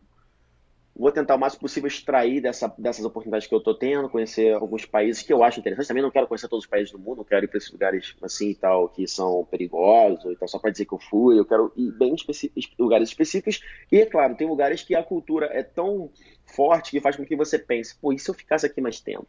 [0.97, 4.87] Vou tentar o máximo possível extrair dessa, dessas oportunidades que eu estou tendo, conhecer alguns
[4.87, 5.89] países que eu acho interessantes.
[5.89, 8.15] Também não quero conhecer todos os países do mundo, não quero ir para esses lugares
[8.23, 11.37] assim e tal, que são perigosos, então só para dizer que eu fui.
[11.37, 13.61] Eu quero ir bem em lugares específicos.
[13.91, 16.11] E, é claro, tem lugares que a cultura é tão
[16.47, 19.27] forte que faz com que você pense, pô, e se eu ficasse aqui mais tempo?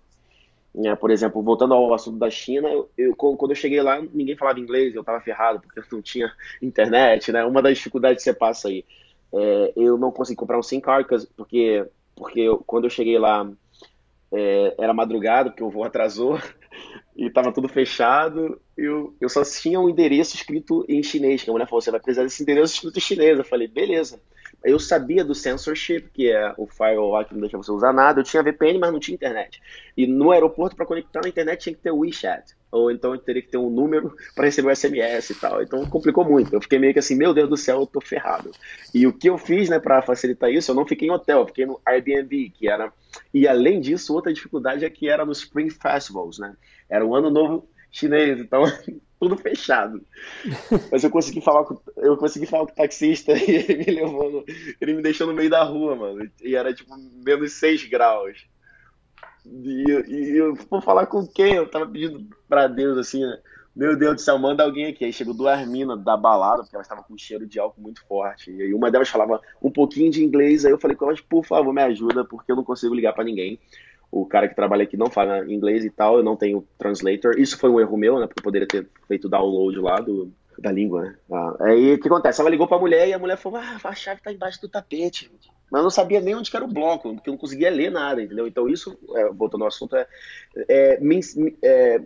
[0.83, 4.35] É, por exemplo, voltando ao assunto da China, eu, eu, quando eu cheguei lá, ninguém
[4.35, 7.45] falava inglês, eu estava ferrado porque eu não tinha internet, né?
[7.45, 8.83] Uma das dificuldades que você passa aí.
[9.33, 13.49] É, eu não consegui comprar um SIM card porque, porque eu, quando eu cheguei lá
[14.31, 16.39] é, era madrugada, porque o voo atrasou
[17.15, 18.59] e estava tudo fechado.
[18.77, 21.99] Eu, eu só tinha um endereço escrito em chinês, que a mulher falou: você vai
[21.99, 23.37] precisar desse endereço escrito em chinês.
[23.37, 24.19] Eu falei: beleza.
[24.65, 28.19] Eu sabia do censorship, que é o firewall que não deixa você usar nada.
[28.19, 29.61] Eu tinha VPN, mas não tinha internet.
[29.95, 32.55] E no aeroporto, para conectar na internet, tinha que ter o WeChat.
[32.71, 35.61] Ou então teria que ter um número para receber o SMS e tal.
[35.61, 36.53] Então complicou muito.
[36.53, 38.51] Eu fiquei meio que assim, meu Deus do céu, eu tô ferrado.
[38.93, 41.47] E o que eu fiz, né, para facilitar isso, eu não fiquei em hotel, eu
[41.47, 42.91] fiquei no Airbnb, que era.
[43.33, 46.55] E além disso, outra dificuldade é que era no Spring Festivals, né?
[46.89, 48.63] Era o ano novo chinês, então
[49.25, 50.01] tudo fechado.
[50.91, 54.31] Mas eu consegui falar com, eu consegui falar com o taxista e ele me levou,
[54.31, 54.45] no,
[54.79, 56.29] ele me deixou no meio da rua, mano.
[56.43, 56.95] E era tipo
[57.25, 58.45] menos 6 graus.
[59.45, 61.55] E, e eu vou falar com quem?
[61.55, 63.39] Eu tava pedindo pra Deus assim, né?
[63.75, 65.03] Meu Deus do céu, manda alguém aqui.
[65.03, 68.05] Aí chegou duas minas da balada, porque elas estavam com um cheiro de álcool muito
[68.05, 68.51] forte.
[68.51, 70.65] E aí uma delas falava um pouquinho de inglês.
[70.65, 73.23] Aí eu falei com elas, por favor, me ajuda, porque eu não consigo ligar para
[73.23, 73.59] ninguém
[74.11, 77.39] o cara que trabalha aqui não fala inglês e tal, eu não tenho translator.
[77.39, 78.27] Isso foi um erro meu, né?
[78.27, 81.15] Porque eu poderia ter feito download lá do, da língua, né?
[81.31, 82.41] Ah, aí o que acontece?
[82.41, 85.31] Ela ligou pra mulher e a mulher falou: Ah, a chave tá embaixo do tapete.
[85.71, 88.21] Mas eu não sabia nem onde era o bloco, porque eu não conseguia ler nada,
[88.21, 88.47] entendeu?
[88.47, 90.07] Então isso, é, voltando ao assunto, é,
[90.69, 91.19] é, me,
[91.63, 92.01] é,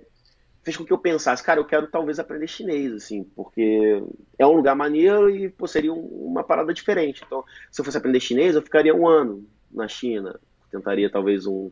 [0.64, 4.02] fez com que eu pensasse, cara, eu quero talvez aprender chinês, assim, porque
[4.38, 7.24] é um lugar maneiro e pô, seria um, uma parada diferente.
[7.26, 10.40] Então, se eu fosse aprender chinês, eu ficaria um ano na China,
[10.72, 11.70] tentaria talvez um,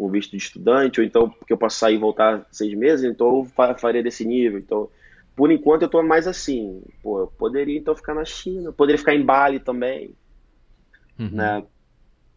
[0.00, 3.46] um visto de estudante, ou então porque eu posso sair e voltar seis meses, então
[3.58, 4.58] eu faria desse nível.
[4.58, 4.88] Então,
[5.36, 9.14] por enquanto eu estou mais assim, pô, eu poderia então ficar na China, poderia ficar
[9.14, 10.14] em Bali também,
[11.18, 11.30] uhum.
[11.30, 11.64] né?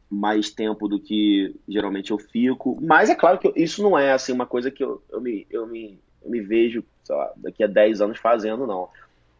[0.10, 2.78] Mais tempo do que geralmente eu fico.
[2.82, 5.48] Mas é claro que eu, isso não é assim uma coisa que eu, eu, me,
[5.50, 8.90] eu, me, eu me vejo, sei lá, daqui a 10 anos fazendo, não.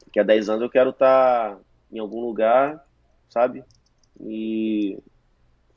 [0.06, 1.60] Daqui a 10 anos eu quero estar tá
[1.92, 2.84] em algum lugar,
[3.30, 3.64] sabe?
[4.20, 4.98] E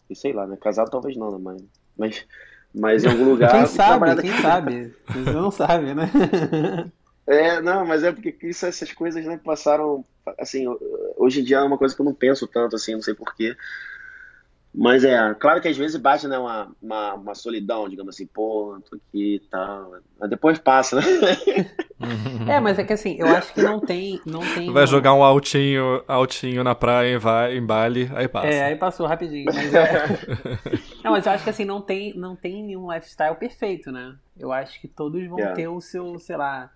[0.08, 0.56] E sei lá, né?
[0.56, 1.38] Casado talvez não, né?
[1.40, 1.62] Mas,
[1.96, 2.24] mas,
[2.74, 3.50] mas em algum lugar.
[3.50, 4.94] Quem sabe, quem sabe.
[5.08, 6.10] Vocês não sabem, né?
[7.26, 10.04] É, não, mas é porque isso, essas coisas né, passaram.
[10.38, 10.64] Assim,
[11.16, 13.56] hoje em dia é uma coisa que eu não penso tanto, assim, não sei porquê.
[14.76, 18.78] Mas é, claro que às vezes bate né, uma, uma, uma solidão, digamos assim, pô,
[18.88, 19.92] tô aqui e tal.
[20.20, 21.02] Mas depois passa, né?
[22.46, 24.20] é, mas é que assim, eu acho que não tem.
[24.26, 28.48] Não tem vai jogar um altinho, altinho na praia, vai em Bali, aí passa.
[28.48, 29.46] É, aí passou rapidinho.
[29.46, 30.06] Mas é...
[31.02, 34.14] não, mas eu acho que assim, não tem, não tem nenhum lifestyle perfeito, né?
[34.38, 35.56] Eu acho que todos vão yeah.
[35.56, 36.70] ter o seu, sei lá,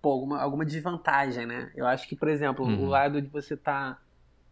[0.00, 1.70] pô, alguma, alguma desvantagem, né?
[1.76, 2.84] Eu acho que, por exemplo, uhum.
[2.84, 3.98] o lado de você tá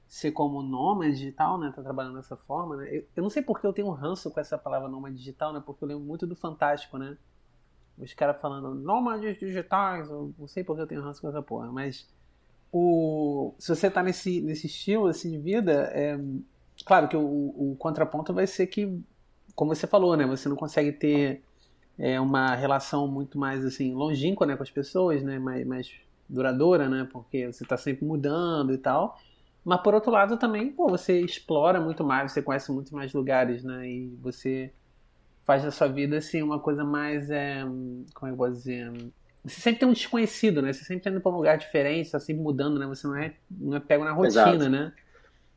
[0.09, 1.73] ser como nômade digital, né?
[1.75, 2.89] Tá trabalhando dessa forma, né?
[2.91, 5.63] Eu, eu não sei porque eu tenho um ranço com essa palavra nômade digital, né?
[5.65, 7.17] Porque eu lembro muito do Fantástico, né?
[7.99, 11.73] Os caras falando nômades digitais, eu não sei porque eu tenho ranço com essa porra,
[11.73, 12.07] mas
[12.71, 16.19] o, se você tá nesse, nesse estilo assim, de vida, é,
[16.85, 19.01] claro que o, o contraponto vai ser que,
[19.55, 20.27] como você falou, né?
[20.27, 21.43] Você não consegue ter
[21.99, 25.39] é, uma relação muito mais assim longínqua né, com as pessoas, né?
[25.39, 25.93] Mais, mais
[26.29, 27.09] duradoura, né?
[27.11, 29.19] Porque você está sempre mudando e tal.
[29.67, 33.65] Mas por outro lado também, pô, você explora muito mais, você conhece muito mais lugares,
[33.65, 33.85] né?
[33.85, 34.73] E você
[35.43, 37.63] faz da sua vida assim uma coisa mais, é,
[38.15, 38.93] como é que eu vou dizer,
[39.45, 40.73] você sempre tem um desconhecido, né?
[40.73, 42.87] Você sempre tá indo para um lugar diferente, está sempre mudando, né?
[42.87, 44.71] Você não é, não é pego na rotina, exato.
[44.71, 44.93] né?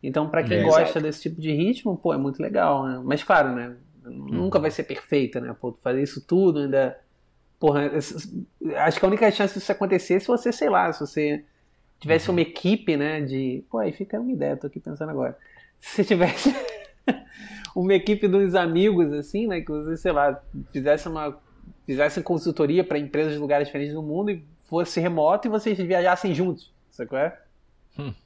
[0.01, 1.01] Então, para quem é, gosta exato.
[1.01, 2.99] desse tipo de ritmo, pô, é muito legal, né?
[3.03, 3.76] Mas claro, né?
[4.03, 5.55] Nunca vai ser perfeita, né?
[5.62, 6.99] Pô, fazer isso tudo ainda.
[7.60, 7.91] Porra,
[8.78, 11.45] acho que a única chance disso acontecer é se você, sei lá, se você
[11.99, 13.63] tivesse uma equipe, né, de...
[13.69, 15.37] Pô, aí fica uma ideia, tô aqui pensando agora.
[15.79, 16.55] Se você tivesse
[17.75, 20.41] uma equipe dos amigos, assim, né, que você, sei lá,
[20.71, 21.37] fizesse uma...
[21.85, 26.35] Fizesse consultoria para empresas de lugares diferentes do mundo e fosse remoto e vocês viajassem
[26.35, 27.37] juntos, sabe qual é?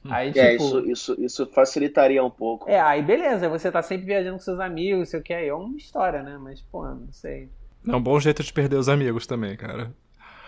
[0.04, 2.68] Aí, é, tipo, isso, isso, isso facilitaria um pouco.
[2.68, 5.54] É, aí beleza, você tá sempre viajando com seus amigos, sei o que, aí é
[5.54, 6.38] uma história, né?
[6.38, 7.48] Mas, pô, não sei.
[7.86, 9.92] É um bom jeito de perder os amigos também, cara.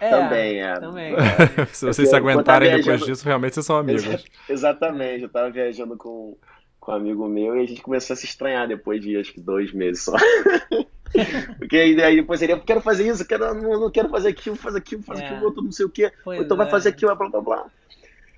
[0.01, 0.75] É, também, é.
[0.79, 1.15] Também.
[1.15, 1.67] É.
[1.73, 2.99] se vocês se aguentarem viajando...
[2.99, 4.25] depois disso, realmente vocês são amigos.
[4.49, 6.37] Exatamente, eu tava viajando com,
[6.79, 9.41] com um amigo meu e a gente começou a se estranhar depois de acho que
[9.41, 10.13] dois meses só.
[11.59, 14.75] Porque aí, depois ele, eu quero fazer isso, quero, não, não quero fazer aquilo, faz
[14.75, 15.27] aquilo, faz é.
[15.27, 16.13] aquilo, outro, não sei o quê.
[16.25, 16.59] Pois então é.
[16.59, 17.67] vai fazer aquilo, blá blá blá.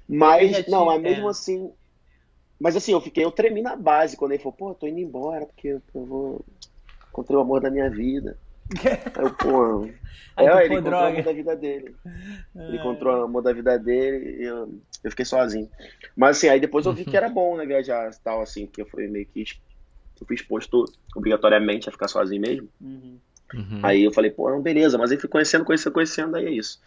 [0.08, 1.30] Mas, não, mas mesmo é.
[1.30, 1.70] assim.
[2.58, 4.98] Mas assim, eu fiquei, eu tremi na base quando ele falou, pô, eu tô indo
[4.98, 6.44] embora, porque eu vou.
[7.10, 8.36] Encontrei o amor da minha vida.
[9.16, 9.88] Aí eu, pô.
[10.36, 11.06] Aí, é, ele encontrou droga.
[11.06, 11.96] o amor da vida dele.
[12.54, 15.68] Ele encontrou o amor da vida dele e eu, eu fiquei sozinho.
[16.16, 18.82] Mas assim, aí depois eu vi que era bom, né, viajar e tal, assim, porque
[18.82, 19.44] eu fui meio que.
[20.20, 20.84] Eu fui exposto
[21.16, 22.68] obrigatoriamente a ficar sozinho mesmo.
[22.80, 23.18] Uhum.
[23.54, 23.80] Uhum.
[23.82, 26.80] Aí eu falei, pô, não, beleza, mas aí fui conhecendo, conhecendo, conhecendo, aí é isso.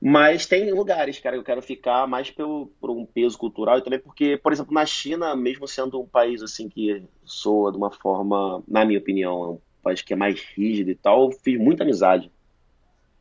[0.00, 3.82] Mas tem lugares, cara, que eu quero ficar mais pelo, por um peso cultural e
[3.82, 7.90] também porque, por exemplo, na China, mesmo sendo um país assim que soa de uma
[7.90, 11.58] forma, na minha opinião, é um país que é mais rígido e tal, eu fiz
[11.58, 12.30] muita amizade.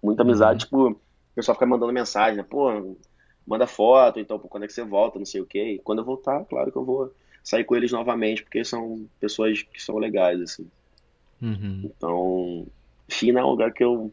[0.01, 0.57] Muita amizade, uhum.
[0.57, 2.43] tipo, o pessoal fica mandando mensagem, né?
[2.43, 2.95] Pô,
[3.45, 5.74] manda foto, então, pô, quando é que você volta, não sei o quê.
[5.74, 9.62] E quando eu voltar, claro que eu vou sair com eles novamente, porque são pessoas
[9.64, 10.70] que são legais, assim.
[11.41, 11.82] Uhum.
[11.86, 12.68] Então,
[13.07, 14.12] China é um lugar que eu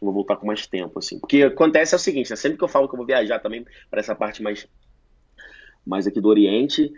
[0.00, 1.18] que vou voltar com mais tempo, assim.
[1.18, 2.36] Porque acontece é o seguinte, né?
[2.36, 4.66] sempre que eu falo que eu vou viajar também para essa parte mais,
[5.86, 6.90] mais aqui do Oriente,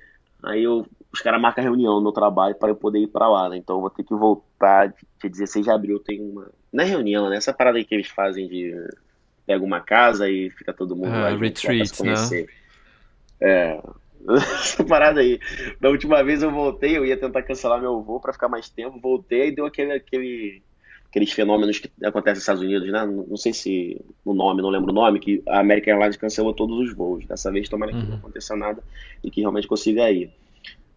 [0.43, 3.57] aí eu, os caras marcam reunião no trabalho para eu poder ir para lá, né?
[3.57, 6.51] Então eu vou ter que voltar, dia 16 de abril tem uma...
[6.72, 7.36] Não é reunião, né?
[7.36, 8.74] Essa parada aí que eles fazem de...
[9.45, 11.36] Pega uma casa e fica todo mundo ah, lá.
[11.36, 12.14] Retreat, né?
[13.40, 13.82] É,
[14.30, 15.40] essa parada aí.
[15.80, 19.01] Da última vez eu voltei, eu ia tentar cancelar meu voo para ficar mais tempo,
[19.01, 20.62] voltei e deu aquele, aquele
[21.13, 23.05] aqueles fenômenos que acontecem nos Estados Unidos, né?
[23.05, 26.79] Não sei se o nome, não lembro o nome, que a American Airlines cancelou todos
[26.79, 27.27] os voos.
[27.27, 28.07] Dessa vez, tomara que uhum.
[28.07, 28.83] não aconteça nada
[29.23, 30.33] e que realmente consiga ir.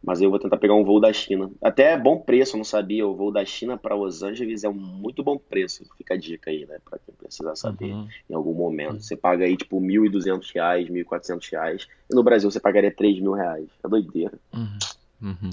[0.01, 1.51] Mas eu vou tentar pegar um voo da China.
[1.61, 3.05] Até é bom preço, eu não sabia.
[3.05, 5.83] O voo da China para Los Angeles é um muito bom preço.
[5.97, 6.77] Fica a dica aí, né?
[6.89, 8.07] Para quem precisar saber uhum.
[8.29, 8.93] em algum momento.
[8.93, 9.01] Uhum.
[9.01, 11.87] Você paga aí tipo R$ 1.200, R$ 1.400.
[12.09, 13.67] E no Brasil você pagaria 3.000 reais.
[13.83, 14.39] É doideira.
[14.53, 14.77] Uhum.
[15.23, 15.49] uhum.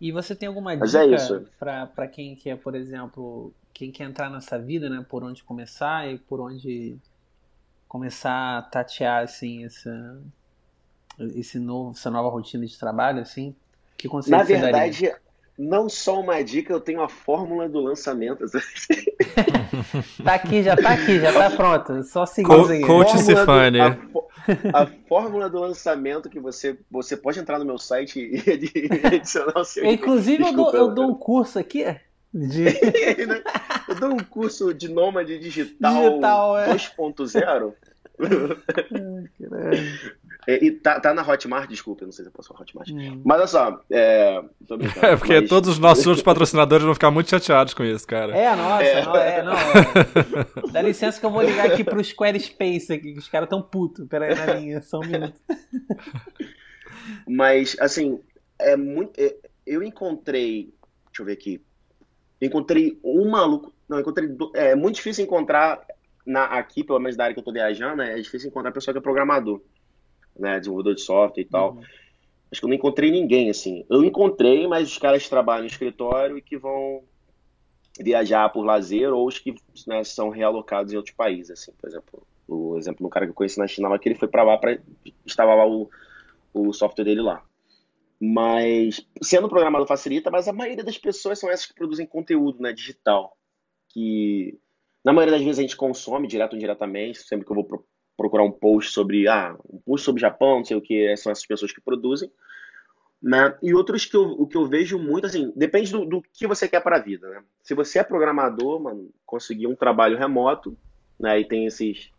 [0.00, 4.04] E você tem alguma Mas é dica é para quem quer, por exemplo, quem quer
[4.04, 5.04] entrar nessa vida, né?
[5.08, 6.96] Por onde começar e por onde
[7.88, 10.20] começar a tatear, assim, essa,
[11.34, 13.54] esse novo, essa nova rotina de trabalho, assim?
[13.96, 15.20] Que conselho Na verdade, daria?
[15.58, 18.44] não só uma dica, eu tenho a fórmula do lançamento.
[20.24, 22.02] tá aqui, já tá aqui, já tá pronto.
[22.04, 22.48] Só seguir.
[22.48, 23.80] Co Coach Cifane.
[23.80, 23.98] A,
[24.72, 29.64] a, fórmula do lançamento que você, você pode entrar no meu site e adicionar o
[29.64, 29.84] seu.
[29.84, 31.84] Inclusive, eu, dou, eu dou um curso aqui.
[32.32, 32.66] De...
[33.88, 36.74] eu dou um curso de nômade digital, digital é.
[36.74, 37.74] 2.0.
[40.46, 42.90] E, e tá, tá, na Hotmart, desculpa, não sei se eu posso falar Hotmart.
[42.90, 43.22] Hum.
[43.24, 44.42] Mas olha só, é.
[45.02, 45.48] é porque mas...
[45.48, 48.36] todos os nossos outros patrocinadores vão ficar muito chateados com isso, cara.
[48.36, 49.04] É, nossa, é.
[49.04, 49.52] Não, é, não.
[49.52, 50.72] É.
[50.72, 54.06] Dá licença que eu vou ligar aqui pro Squarespace aqui, que os caras tão putos.
[54.06, 55.40] Pera aí na linha, só um minuto.
[57.26, 58.20] Mas, assim,
[58.58, 59.18] é muito.
[59.18, 59.34] É,
[59.66, 60.74] eu encontrei.
[61.06, 61.60] Deixa eu ver aqui.
[62.40, 63.72] Encontrei um maluco.
[63.88, 64.28] Não, encontrei.
[64.54, 65.84] É muito difícil encontrar
[66.24, 68.94] na, aqui, pelo menos da área que eu tô viajando, né, é difícil encontrar pessoa
[68.94, 69.60] que é programador
[70.38, 71.74] né, desenvolvedor de software e tal.
[71.74, 71.82] Uhum.
[72.50, 73.84] Acho que eu não encontrei ninguém, assim.
[73.88, 77.02] Eu encontrei, mas os caras que trabalham no escritório e que vão
[78.00, 79.54] viajar por lazer ou os que
[79.86, 81.72] né, são realocados em outros países, assim.
[81.78, 84.42] Por exemplo, o exemplo do cara que eu conheci na China, que ele foi para
[84.42, 84.78] lá para
[85.24, 85.88] estava lá o,
[86.52, 87.44] o software dele lá.
[88.20, 92.72] Mas sendo programador facilita, mas a maioria das pessoas são essas que produzem conteúdo, né,
[92.72, 93.34] digital,
[93.88, 94.58] que
[95.02, 97.84] na maioria das vezes a gente consome direto ou indiretamente, sempre que eu vou
[98.16, 101.46] procurar um post sobre, ah, um post sobre Japão, não sei o que, são essas
[101.46, 102.30] pessoas que produzem.
[103.22, 103.56] Né?
[103.62, 106.68] E outros que eu, o que eu vejo muito, assim, depende do, do que você
[106.68, 107.42] quer para a vida, né?
[107.62, 110.76] Se você é programador, mano, conseguir um trabalho remoto,
[111.18, 111.38] né?
[111.38, 112.10] E tem esses,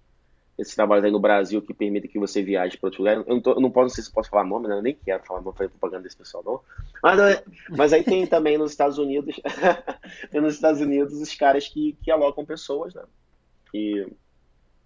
[0.62, 3.18] esses trabalhos aí no Brasil que permitem que você viaje para outro lugar.
[3.18, 4.76] Eu não, tô, eu não posso, não sei se posso falar nome, né?
[4.76, 6.62] Eu nem quero falar nome, fazer propaganda desse pessoal, não.
[7.02, 9.42] Mas, é, mas aí tem também nos Estados Unidos,
[10.30, 13.04] tem nos Estados Unidos os caras que, que alocam pessoas, né?
[13.74, 14.06] E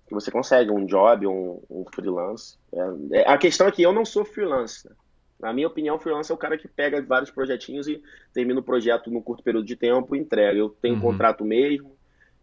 [0.08, 2.58] que você consegue um job, um, um freelance.
[2.72, 4.88] É, é, a questão é que eu não sou freelance.
[4.88, 4.96] Né?
[5.40, 8.02] Na minha opinião, freelance é o cara que pega vários projetinhos e
[8.34, 10.58] termina o projeto num curto período de tempo e entrega.
[10.58, 11.00] Eu tenho uhum.
[11.00, 11.95] um contrato mesmo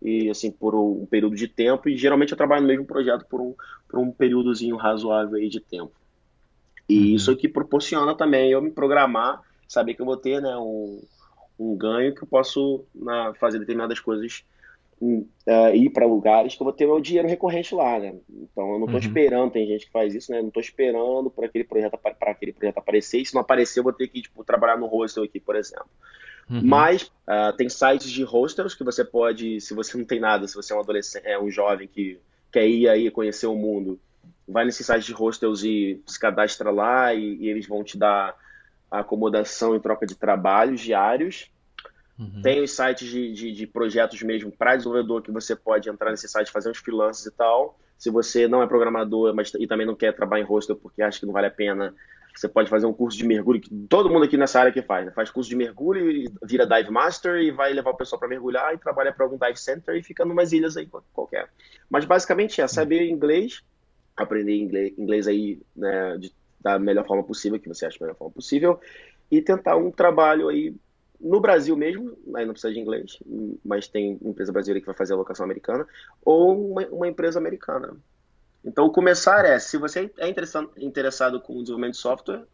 [0.05, 3.41] e assim por um período de tempo e geralmente eu trabalho no mesmo projeto por
[3.41, 3.55] um,
[3.89, 5.93] por um períodozinho razoável aí de tempo.
[6.89, 7.17] E uhum.
[7.17, 11.01] isso é que proporciona também eu me programar, saber que eu vou ter né, um,
[11.59, 14.45] um ganho que eu posso na, fazer determinadas coisas
[15.03, 18.15] uh, ir para lugares que eu vou ter meu dinheiro recorrente lá, né?
[18.31, 19.07] Então eu não estou uhum.
[19.07, 20.39] esperando, tem gente que faz isso, né?
[20.39, 23.21] Eu não estou esperando para aquele projeto para aquele projeto aparecer.
[23.21, 25.89] E se não aparecer, eu vou ter que tipo, trabalhar no hostel aqui, por exemplo.
[26.53, 26.61] Uhum.
[26.63, 30.55] Mas uh, tem sites de hostels que você pode, se você não tem nada, se
[30.55, 32.19] você é um adolescente, é um jovem que
[32.53, 33.99] quer ir aí conhecer o mundo,
[34.47, 38.37] vai nesses sites de hostels e se cadastra lá e, e eles vão te dar
[38.91, 41.51] acomodação em troca de trabalhos diários
[42.19, 42.43] Uhum.
[42.43, 46.29] Tem os sites de, de, de projetos mesmo para desenvolvedor que você pode entrar nesse
[46.29, 47.79] site, fazer uns freelances e tal.
[47.99, 51.19] Se você não é programador mas, e também não quer trabalhar em hostel porque acha
[51.19, 51.95] que não vale a pena,
[52.41, 55.07] você pode fazer um curso de mergulho, que todo mundo aqui nessa área que faz,
[55.07, 55.13] né?
[55.13, 58.79] faz curso de mergulho vira dive master e vai levar o pessoal para mergulhar e
[58.79, 61.49] trabalha para algum dive center e fica numas ilhas aí qualquer.
[61.91, 63.63] Mas basicamente é saber inglês,
[64.17, 68.17] aprender inglês, inglês aí né, de, da melhor forma possível, que você acha da melhor
[68.17, 68.81] forma possível,
[69.31, 70.75] e tentar um trabalho aí
[71.23, 73.19] no Brasil mesmo, aí não precisa de inglês,
[73.65, 75.87] mas tem empresa brasileira que vai fazer a locação americana,
[76.25, 77.97] ou uma, uma empresa americana.
[78.65, 82.45] Então, começar é, se você é interessado, com o desenvolvimento de software,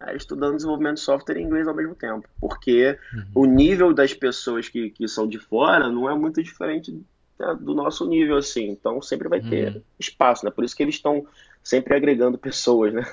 [0.00, 3.42] é estudando desenvolvimento de software em inglês ao mesmo tempo, porque uhum.
[3.42, 6.92] o nível das pessoas que, que são de fora não é muito diferente
[7.38, 9.82] né, do nosso nível, assim, então sempre vai ter uhum.
[9.98, 10.50] espaço, né?
[10.50, 11.26] Por isso que eles estão
[11.62, 13.04] sempre agregando pessoas, né?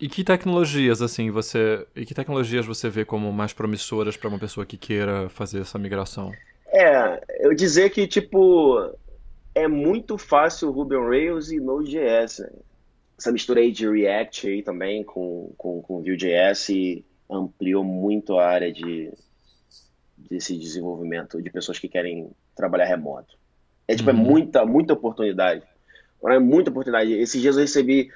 [0.00, 1.86] E que tecnologias, assim, você.
[1.96, 5.78] E que tecnologias você vê como mais promissoras para uma pessoa que queira fazer essa
[5.78, 6.32] migração?
[6.66, 8.78] É, eu dizer que, tipo,
[9.56, 12.40] é muito fácil Ruby on Rails e Node.js.
[12.40, 12.50] Né?
[13.18, 18.70] Essa mistura aí de React aí também com, com, com Vue.js ampliou muito a área
[18.70, 19.10] de,
[20.18, 23.38] desse desenvolvimento de pessoas que querem trabalhar remoto.
[23.88, 24.20] É tipo, é uhum.
[24.20, 25.62] é muita, muita oportunidade.
[26.26, 27.14] É muita oportunidade.
[27.14, 28.10] Esses dias eu recebi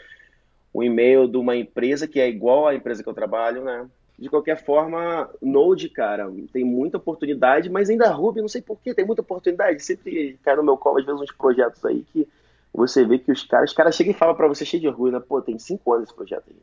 [0.75, 3.89] um e-mail de uma empresa que é igual à empresa que eu trabalho, né?
[4.21, 9.07] De qualquer forma, Node, cara, tem muita oportunidade, mas ainda Ruby, não sei porquê, tem
[9.07, 9.83] muita oportunidade.
[9.83, 12.29] Sempre cai no meu colo, às vezes, uns projetos aí que
[12.73, 15.13] você vê que os caras, os caras chegam e falam para você cheio de orgulho,
[15.13, 15.25] né?
[15.27, 16.57] Pô, tem cinco anos esse projeto aí.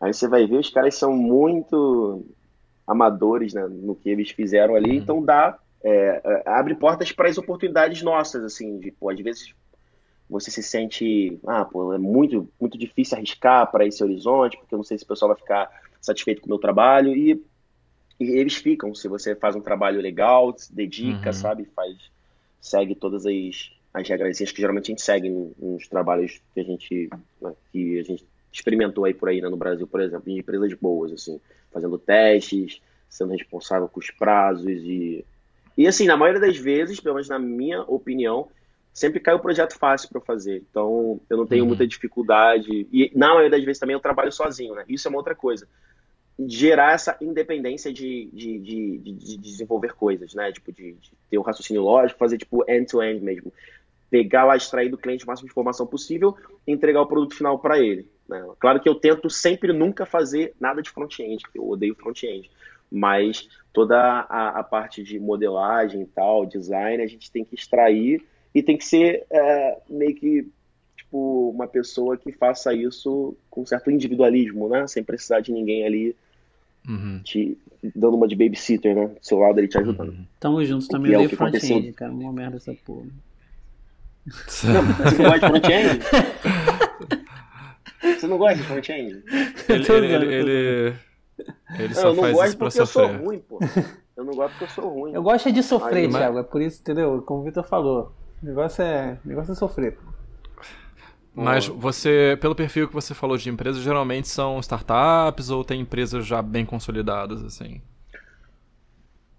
[0.00, 2.24] Aí você vai ver, os caras são muito
[2.84, 4.96] amadores né, no que eles fizeram ali, uhum.
[4.96, 9.54] então dá, é, é abre portas para as oportunidades nossas, assim, de, pô, às vezes
[10.28, 14.78] você se sente, ah, pô, é muito, muito difícil arriscar para esse horizonte, porque eu
[14.78, 15.70] não sei se o pessoal vai ficar
[16.06, 17.42] satisfeito com o meu trabalho, e,
[18.18, 21.32] e eles ficam, se você faz um trabalho legal, se dedica, uhum.
[21.32, 21.96] sabe, faz,
[22.60, 25.28] segue todas as, as regras que geralmente a gente segue
[25.58, 29.56] nos trabalhos que a gente, né, que a gente experimentou aí por aí né, no
[29.56, 31.40] Brasil, por exemplo, em empresas boas, assim,
[31.72, 35.24] fazendo testes, sendo responsável com os prazos e...
[35.78, 38.48] E assim, na maioria das vezes, pelo menos na minha opinião,
[38.96, 40.64] sempre cai o projeto fácil para fazer.
[40.70, 41.68] Então, eu não tenho uhum.
[41.68, 42.88] muita dificuldade.
[42.90, 44.86] E na maioria das vezes também eu trabalho sozinho, né?
[44.88, 45.68] Isso é uma outra coisa.
[46.38, 50.52] Gerar essa independência de, de, de, de desenvolver coisas, né?
[50.52, 53.52] Tipo, de, de, ter um raciocínio lógico, fazer tipo end-to-end -end mesmo.
[54.10, 57.58] pegar lá, extrair do cliente o máximo de informação possível e entregar o produto final
[57.58, 58.08] para ele.
[58.28, 58.44] Né?
[58.58, 62.50] Claro que eu tento sempre nunca fazer nada de front-end, eu odeio front-end,
[62.90, 68.24] mas toda a, a, parte de modelagem e tal, design, a gente tem que extrair
[68.54, 70.48] e tem que ser é, meio que
[70.96, 74.86] tipo uma pessoa que faça isso com certo individualismo, né?
[74.86, 76.16] Sem precisar de ninguém ali
[76.88, 77.20] uhum.
[77.22, 77.58] te
[77.94, 79.06] dando uma de babysitter, né?
[79.06, 80.10] Do seu lado ele te ajudando.
[80.10, 80.26] Uhum.
[80.40, 83.06] Tamo juntos também, eu é front-end, cara, uma merda essa porra.
[84.26, 86.00] Não, você não gosta de front-end?
[88.02, 89.24] Você não gosta de front-end?
[89.68, 90.94] Ele, ele, ele, ele,
[91.78, 93.04] ele só não, faz isso pra sofrer.
[93.04, 93.58] Eu sou ruim, pô.
[94.16, 95.12] Eu não gosto porque eu sou ruim.
[95.12, 96.36] Eu gosto é de sofrer, Aí, Thiago.
[96.36, 96.44] Mas...
[96.44, 97.22] É por isso, entendeu?
[97.22, 98.12] Como o Vitor falou.
[98.42, 100.15] O negócio é, o negócio é sofrer, pô.
[101.44, 106.26] Mas você, pelo perfil que você falou de empresas, geralmente são startups ou tem empresas
[106.26, 107.82] já bem consolidadas, assim?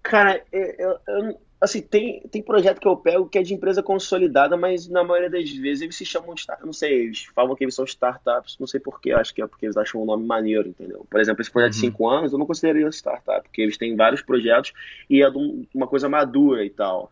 [0.00, 4.56] Cara, eu, eu, assim, tem, tem projeto que eu pego que é de empresa consolidada,
[4.56, 6.66] mas na maioria das vezes eles se chamam de startups.
[6.66, 9.66] Não sei, eles falam que eles são startups, não sei porquê, acho que é porque
[9.66, 11.04] eles acham o um nome maneiro, entendeu?
[11.10, 11.80] Por exemplo, esse projeto uhum.
[11.80, 14.72] de 5 anos eu não consideraria startup, porque eles têm vários projetos
[15.10, 15.28] e é
[15.74, 17.10] uma coisa madura e tal.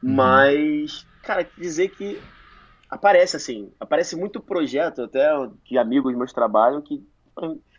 [0.00, 0.14] Uhum.
[0.14, 2.20] Mas, cara, dizer que
[2.92, 5.26] aparece assim, aparece muito projeto, até
[5.64, 7.02] que amigos meus trabalham, que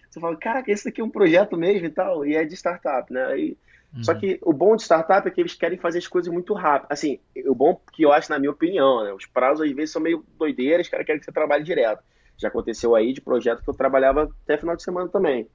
[0.09, 3.13] você fala, caraca, esse daqui é um projeto mesmo e tal, e é de startup,
[3.13, 3.37] né?
[3.37, 3.57] E,
[3.95, 4.03] uhum.
[4.03, 6.91] Só que o bom de startup é que eles querem fazer as coisas muito rápido.
[6.91, 9.13] Assim, o bom que eu acho, na minha opinião, né?
[9.13, 12.03] Os prazos às vezes são meio doideiras, os caras querem que você trabalhe direto.
[12.35, 15.47] Já aconteceu aí de projeto que eu trabalhava até final de semana também.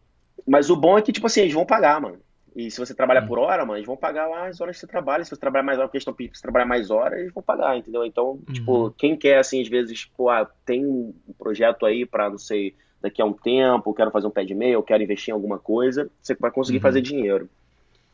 [0.46, 2.20] Mas o bom é que, tipo assim, eles vão pagar, mano.
[2.58, 4.86] E se você trabalha por hora, mano, eles vão pagar lá as horas que você
[4.88, 5.22] trabalha.
[5.22, 7.78] Se você trabalhar mais horas, porque eles estão se trabalhar mais horas, eles vão pagar,
[7.78, 8.04] entendeu?
[8.04, 8.52] Então, uhum.
[8.52, 12.74] tipo, quem quer, assim, às vezes, pô, ah, tem um projeto aí para não sei,
[13.00, 16.10] daqui a um tempo, quero fazer um pé de e-mail, quero investir em alguma coisa,
[16.20, 16.82] você vai conseguir uhum.
[16.82, 17.48] fazer dinheiro.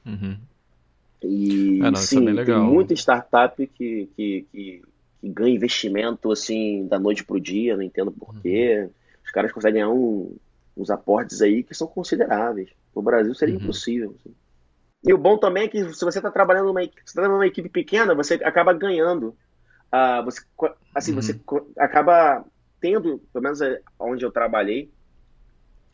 [0.04, 0.36] Uhum.
[1.22, 4.82] E é, não, é sim, é tem muita startup que, que, que,
[5.22, 8.82] que, ganha investimento, assim, da noite pro dia, não entendo porquê.
[8.82, 8.90] Uhum.
[9.24, 10.36] Os caras conseguem ganhar um,
[10.76, 12.70] uns aportes aí que são consideráveis.
[12.94, 13.62] No Brasil seria uhum.
[13.62, 14.14] impossível.
[14.18, 14.34] Assim.
[15.06, 16.80] E o bom também é que se você está trabalhando numa,
[17.14, 19.36] tá numa equipe pequena, você acaba ganhando.
[19.92, 20.40] Uh, você,
[20.94, 21.22] assim, uhum.
[21.22, 21.40] você
[21.78, 22.44] acaba
[22.80, 24.90] tendo, pelo menos é onde eu trabalhei,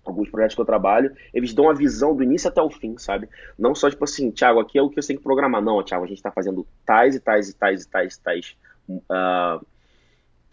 [0.05, 3.28] alguns projetos que eu trabalho, eles dão a visão do início até o fim, sabe?
[3.59, 5.62] Não só tipo assim, Thiago, aqui é o que você tem que programar.
[5.62, 8.57] Não, Thiago, a gente está fazendo tais e tais e tais e tais e tais
[8.89, 9.64] uh,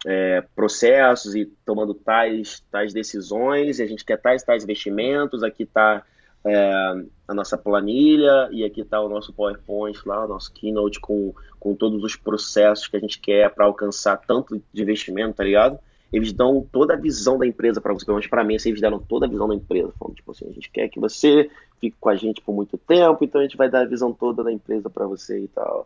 [0.10, 5.64] é, processos e tomando tais, tais decisões, e a gente quer tais tais investimentos, aqui
[5.64, 6.01] está
[6.45, 6.72] é,
[7.28, 11.76] a nossa planilha e aqui está o nosso PowerPoint lá, o nosso Keynote com, com
[11.76, 15.78] todos os processos que a gente quer para alcançar tanto de investimento, tá ligado?
[16.14, 18.80] Eles dão toda a visão da empresa para você, pelo menos para mim, assim, eles
[18.80, 21.49] deram toda a visão da empresa, falando, tipo assim, a gente quer que você
[21.82, 24.41] fique com a gente por muito tempo, então a gente vai dar a visão toda
[24.41, 25.86] da empresa para você e tal.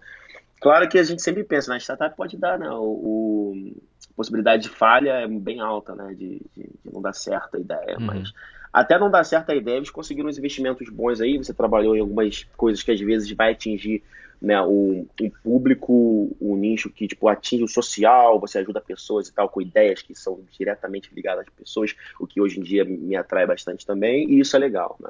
[0.62, 1.80] Claro que a gente sempre pensa, na né?
[1.80, 2.70] startup pode dar, né?
[2.70, 3.74] O, o,
[4.12, 6.14] a possibilidade de falha é bem alta, né?
[6.14, 8.05] De, de, de não dar certo a ideia, uhum.
[8.05, 8.32] mas
[8.72, 11.99] até não dar certo a ideia, eles conseguiram uns investimentos bons aí, você trabalhou em
[11.99, 14.03] algumas coisas que às vezes vai atingir
[14.39, 19.34] né, o, o público, o nicho que tipo, atinge o social, você ajuda pessoas e
[19.34, 23.16] tal, com ideias que são diretamente ligadas às pessoas, o que hoje em dia me
[23.16, 25.09] atrai bastante também, e isso é legal, né?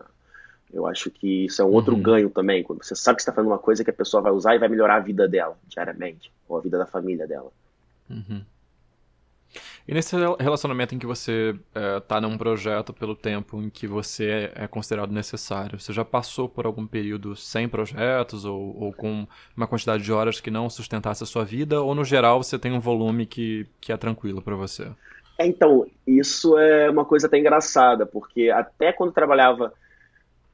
[0.73, 2.01] Eu acho que isso é um outro uhum.
[2.01, 4.55] ganho também, quando você sabe que está fazendo uma coisa que a pessoa vai usar
[4.55, 7.51] e vai melhorar a vida dela diariamente, ou a vida da família dela.
[8.09, 8.41] Uhum.
[9.87, 11.55] E nesse relacionamento em que você
[11.97, 16.47] está é, num projeto pelo tempo em que você é considerado necessário, você já passou
[16.47, 21.23] por algum período sem projetos ou, ou com uma quantidade de horas que não sustentasse
[21.23, 24.55] a sua vida, ou no geral você tem um volume que, que é tranquilo para
[24.55, 24.87] você?
[25.37, 29.73] É, então, isso é uma coisa até engraçada, porque até quando trabalhava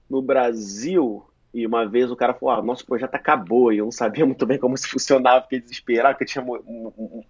[0.10, 3.92] no Brasil, e uma vez o cara falou: ah, nosso projeto acabou, e eu não
[3.92, 6.46] sabia muito bem como isso funcionava, fiquei desesperado, que eu tinha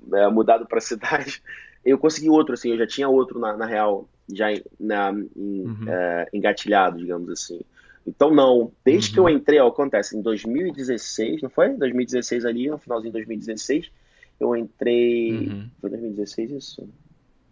[0.08, 1.42] né, mudado para a cidade.
[1.86, 4.48] Eu consegui outro, assim, eu já tinha outro, na, na real, já
[4.80, 5.86] na, em, uhum.
[5.88, 7.62] é, engatilhado, digamos assim.
[8.06, 9.14] Então, não, desde uhum.
[9.14, 9.30] que eu uhum.
[9.30, 11.70] entrei, ó, acontece, em 2016, não foi?
[11.70, 13.92] 2016 ali, no finalzinho de 2016,
[14.40, 15.32] eu entrei.
[15.32, 15.70] Uhum.
[15.80, 16.90] Foi 2016 isso?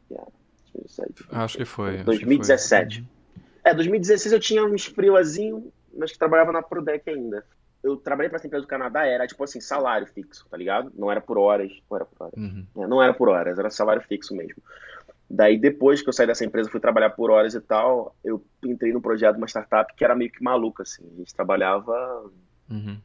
[0.09, 0.30] Yeah,
[0.73, 2.03] 2017, Acho que foi.
[2.03, 2.99] 2017.
[2.99, 3.14] Que foi.
[3.66, 7.43] É, 2016 eu tinha uns freelazinho, mas que trabalhava na Prodec ainda.
[7.84, 10.91] Eu trabalhei para essa empresa do Canadá, era tipo assim, salário fixo, tá ligado?
[10.95, 11.72] Não era por horas.
[11.89, 12.38] Não era por horas.
[12.38, 12.66] Uhum.
[12.78, 14.61] É, não era por horas, era salário fixo mesmo.
[15.28, 18.93] Daí, depois que eu saí dessa empresa, fui trabalhar por horas e tal, eu entrei
[18.93, 21.03] num projeto de uma startup que era meio que maluca, assim.
[21.16, 22.32] A gente trabalhava,
[22.70, 22.99] uhum.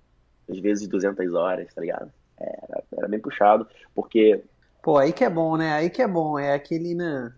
[0.46, 2.12] às vezes, 200 horas, tá ligado?
[2.38, 4.44] Era, era bem puxado, porque...
[4.82, 5.72] Pô, aí que é bom, né?
[5.72, 6.38] Aí que é bom.
[6.38, 7.32] É aquele, né?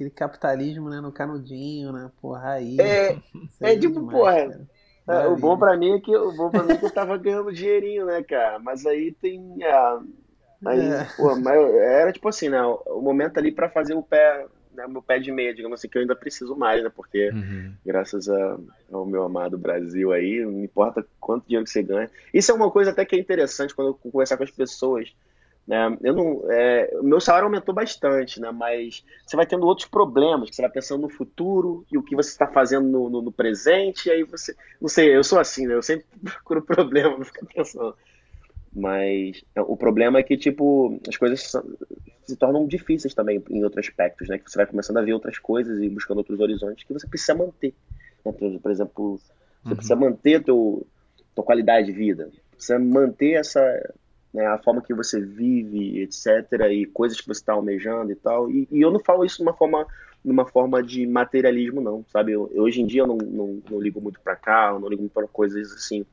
[0.00, 0.98] Aquele capitalismo, né?
[1.00, 2.10] No canudinho, né?
[2.22, 2.80] Porra, aí.
[2.80, 3.18] É,
[3.60, 4.68] é tipo, demais, porra.
[5.08, 7.18] É, o bom pra mim é que o bom para mim é que eu tava
[7.18, 8.58] ganhando dinheirinho, né, cara?
[8.58, 9.62] Mas aí tem.
[9.62, 9.98] É,
[10.64, 11.06] Aí, é.
[11.16, 12.62] pô, mas era tipo assim, né?
[12.62, 15.96] O momento ali para fazer o pé, né, meu pé de meia, digamos assim, que
[15.96, 16.90] eu ainda preciso mais, né?
[16.94, 17.72] Porque uhum.
[17.84, 18.58] graças a,
[18.92, 22.10] ao meu amado Brasil aí, não importa quanto dinheiro que você ganha.
[22.32, 25.14] Isso é uma coisa até que é interessante quando eu conversar com as pessoas.
[25.70, 25.96] Né?
[26.02, 28.50] Eu não, é, o meu salário aumentou bastante, né?
[28.50, 32.16] Mas você vai tendo outros problemas, que você vai pensando no futuro e o que
[32.16, 34.52] você está fazendo no, no, no, presente, e aí você.
[34.80, 35.74] Não sei, eu sou assim, né?
[35.74, 37.94] Eu sempre procuro problema, não ficar pensando.
[38.74, 41.52] Mas é, o problema é que, tipo, as coisas
[42.24, 44.38] se tornam difíceis também em outros aspectos, né?
[44.38, 47.36] Que você vai começando a ver outras coisas e buscando outros horizontes que você precisa
[47.36, 47.72] manter.
[48.24, 48.32] Né?
[48.60, 49.20] Por exemplo,
[49.62, 49.76] você uhum.
[49.76, 50.82] precisa manter tua,
[51.32, 52.28] tua qualidade de vida.
[52.50, 53.60] Precisa manter essa,
[54.32, 56.26] né, a forma que você vive, etc.
[56.70, 58.50] E coisas que você está almejando e tal.
[58.50, 59.86] E, e, eu não falo isso de uma forma,
[60.24, 62.32] numa forma de materialismo, não, sabe?
[62.32, 65.12] Eu, hoje em dia eu não, não, não ligo muito para carro, não ligo muito
[65.12, 66.04] para coisas assim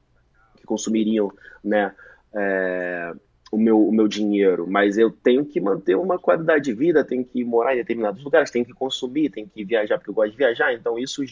[0.58, 1.32] que consumiriam,
[1.64, 1.94] né?
[2.34, 3.14] é,
[3.52, 7.24] o, meu, o meu dinheiro, mas eu tenho que manter uma qualidade de vida, tenho
[7.24, 10.38] que morar em determinados lugares, tenho que consumir, tenho que viajar porque eu gosto de
[10.38, 11.24] viajar, então isso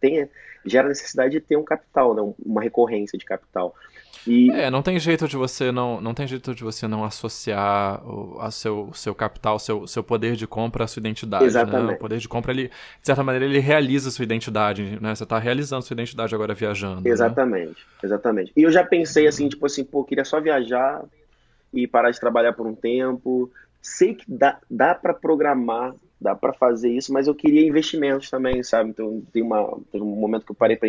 [0.00, 0.28] tem,
[0.64, 3.74] gera necessidade de ter um capital, né, uma recorrência de capital.
[4.26, 4.50] E...
[4.50, 8.38] É, não tem jeito de você não, não tem jeito de você não associar o
[8.40, 11.44] a seu, seu capital, seu, seu poder de compra à sua identidade.
[11.44, 11.88] Exatamente.
[11.88, 11.94] Né?
[11.94, 15.14] O poder de compra, ele, de certa maneira, ele realiza a sua identidade, né?
[15.14, 17.02] Você está realizando sua identidade agora viajando.
[17.02, 17.10] Né?
[17.10, 17.74] Exatamente, né?
[18.02, 18.52] exatamente.
[18.56, 21.02] E eu já pensei assim, tipo assim, pô, queria só viajar
[21.72, 23.50] e parar de trabalhar por um tempo.
[23.80, 28.62] Sei que dá, dá para programar, dá para fazer isso, mas eu queria investimentos também,
[28.62, 28.90] sabe?
[28.90, 30.88] Então tem, uma, tem um momento que eu parei para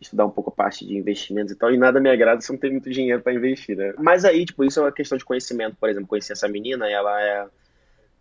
[0.00, 2.58] estudar um pouco a parte de investimentos e tal, e nada me agrada se não
[2.58, 3.92] tem muito dinheiro para investir, né?
[3.98, 7.22] Mas aí, tipo, isso é uma questão de conhecimento, por exemplo, conheci essa menina, ela
[7.22, 7.46] é,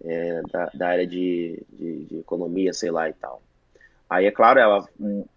[0.03, 3.41] é da, da, área de, de, de, economia, sei lá e tal.
[4.09, 4.89] Aí, é claro, ela,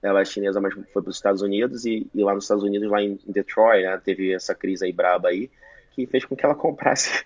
[0.03, 2.91] ela é chinesa, mas foi para os Estados Unidos, e, e, lá nos Estados Unidos,
[2.91, 5.49] lá em Detroit, né, teve essa crise aí braba aí,
[5.93, 7.25] que fez com que ela comprasse.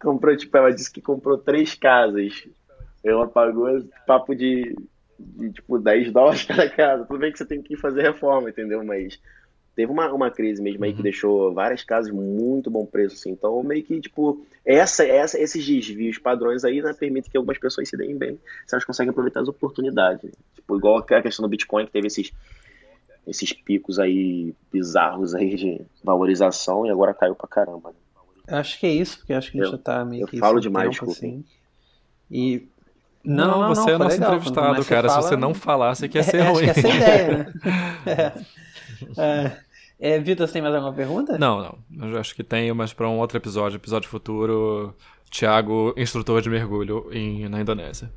[0.00, 2.46] comprou, tipo, ela disse que comprou três casas.
[3.02, 4.74] Ela pagou papo de
[5.18, 7.04] de tipo 10 dólares cada casa.
[7.04, 8.84] Tudo bem que você tem que fazer reforma, entendeu?
[8.84, 9.18] Mas
[9.74, 11.02] teve uma, uma crise mesmo aí que uhum.
[11.02, 13.30] deixou várias casas muito bom preço, assim.
[13.30, 17.88] Então, meio que, tipo, essa, essa, esses desvios padrões aí, né, permitem que algumas pessoas
[17.88, 20.30] se deem bem se elas conseguem aproveitar as oportunidades.
[20.54, 22.32] Tipo, igual a questão do Bitcoin, que teve esses,
[23.26, 27.90] esses picos aí bizarros aí de valorização e agora caiu pra caramba.
[27.90, 27.96] Né?
[28.46, 30.36] Acho que é isso, porque acho que a gente eu, já tá meio eu que.
[30.36, 31.44] Eu falo demais, tempo, assim.
[32.30, 32.68] E
[33.24, 35.08] não, não, não, você não, é nosso legal, entrevistado, cara.
[35.08, 35.22] Fala...
[35.22, 36.64] Se você não falar, você quer é, ser é, ruim.
[36.68, 37.54] Acho que essa é a ideia,
[38.06, 38.32] né?
[39.60, 39.64] é.
[39.98, 41.38] É, Vitor, você tem mais alguma pergunta?
[41.38, 42.10] Não, não.
[42.10, 44.94] Eu acho que tenho, mas para um outro episódio, episódio futuro,
[45.30, 48.10] Thiago, instrutor de mergulho em, na Indonésia.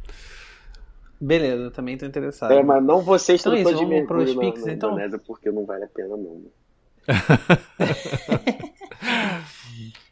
[1.19, 2.51] Beleza, também estou interessado.
[2.51, 4.91] É, mas não você instrutor então, é isso, de mergulho na, Pix, na então?
[4.91, 6.41] Indonésia, porque não vale a pena não.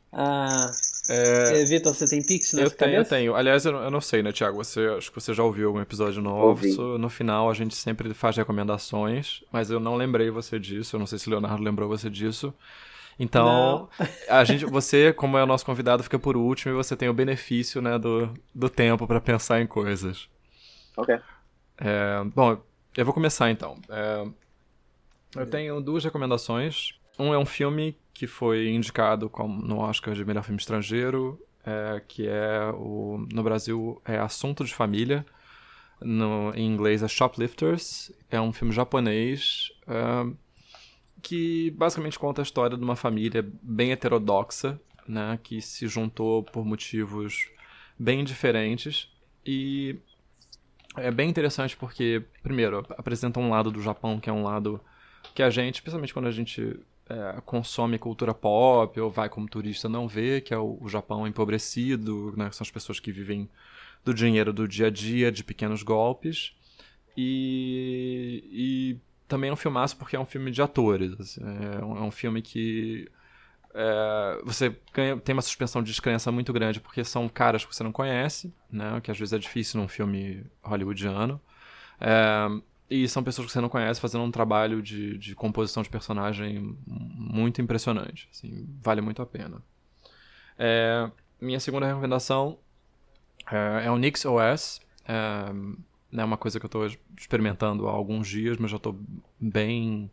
[0.14, 0.72] ah,
[1.10, 1.62] é...
[1.62, 3.00] é Vitor, você tem Pix na eu tenho, cabeça?
[3.00, 3.36] Eu tenho.
[3.36, 4.58] Aliás, eu, eu, não sei, né, Thiago?
[4.58, 6.66] Você, acho que você já ouviu algum episódio novo.
[6.98, 10.96] No final, a gente sempre faz recomendações, mas eu não lembrei você disso.
[10.96, 12.54] Eu não sei se o Leonardo lembrou você disso.
[13.18, 13.88] Então,
[14.28, 17.14] a gente, você, como é o nosso convidado, fica por último e você tem o
[17.14, 20.28] benefício né, do, do tempo para pensar em coisas.
[20.98, 21.16] Ok.
[21.78, 22.58] É, bom,
[22.98, 23.78] eu vou começar então.
[23.90, 24.26] É,
[25.36, 26.94] eu tenho duas recomendações.
[27.18, 32.02] Um é um filme que foi indicado como no Oscar de melhor filme estrangeiro, é,
[32.08, 35.26] que é o no Brasil é Assunto de Família,
[36.02, 40.34] no, em inglês é Shoplifters, é um filme japonês é,
[41.22, 46.66] que basicamente conta a história de uma família bem heterodoxa, né, que se juntou por
[46.66, 47.50] motivos
[47.98, 49.10] bem diferentes.
[49.46, 49.98] E
[50.98, 54.82] é bem interessante porque primeiro apresenta um lado do Japão que é um lado
[55.34, 59.88] que a gente, especialmente quando a gente é, consome cultura pop ou vai como turista
[59.88, 63.50] não vê, que é o, o Japão empobrecido, né, são as pessoas que vivem
[64.04, 66.54] do dinheiro do dia a dia, de pequenos golpes.
[67.18, 71.14] E, e também é um filmaço porque é um filme de atores.
[71.20, 73.10] Assim, é, um, é, um, filme que
[73.74, 77.84] é, você ganha, tem uma suspensão de descrença muito grande porque são caras que você
[77.84, 81.40] não conhece, né, que às vezes é difícil num filme hollywoodiano.
[82.90, 86.78] E são pessoas que você não conhece fazendo um trabalho de, de composição de personagem
[86.86, 88.30] muito impressionante.
[88.32, 89.62] Assim, vale muito a pena.
[90.58, 91.10] É,
[91.42, 92.60] minha segunda recomendação
[93.52, 94.82] é, é o Nix OS.
[95.08, 99.00] É, é uma coisa que eu estou experimentando há alguns dias, mas já estou
[99.40, 100.10] bem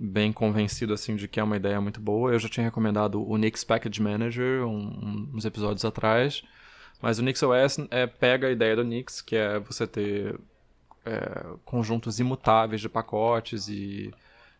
[0.00, 2.32] bem convencido assim de que é uma ideia muito boa.
[2.32, 6.42] Eu já tinha recomendado o Nix Package Manager um, uns episódios atrás,
[7.02, 10.38] mas o Nix OS é, pega a ideia do Nix, que é você ter
[11.08, 14.12] é, conjuntos imutáveis de pacotes e,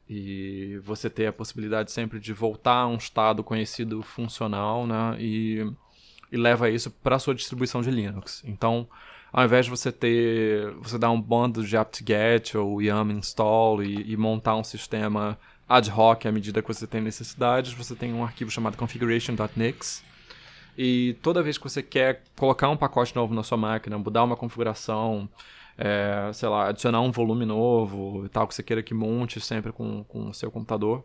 [0.08, 5.16] e você ter a possibilidade sempre de voltar a um estado conhecido funcional, né?
[5.18, 5.70] E,
[6.32, 8.42] e leva isso para sua distribuição de Linux.
[8.44, 8.88] Então,
[9.32, 14.12] ao invés de você ter, você dar um bando de apt-get ou yum install e,
[14.12, 15.38] e montar um sistema
[15.68, 20.02] ad hoc à medida que você tem necessidades, você tem um arquivo chamado configuration.nix.
[20.76, 24.36] E toda vez que você quer colocar um pacote novo na sua máquina, mudar uma
[24.36, 25.28] configuração,
[25.78, 29.70] é, sei lá, adicionar um volume novo e tal, que você queira que monte sempre
[29.70, 31.04] com, com o seu computador,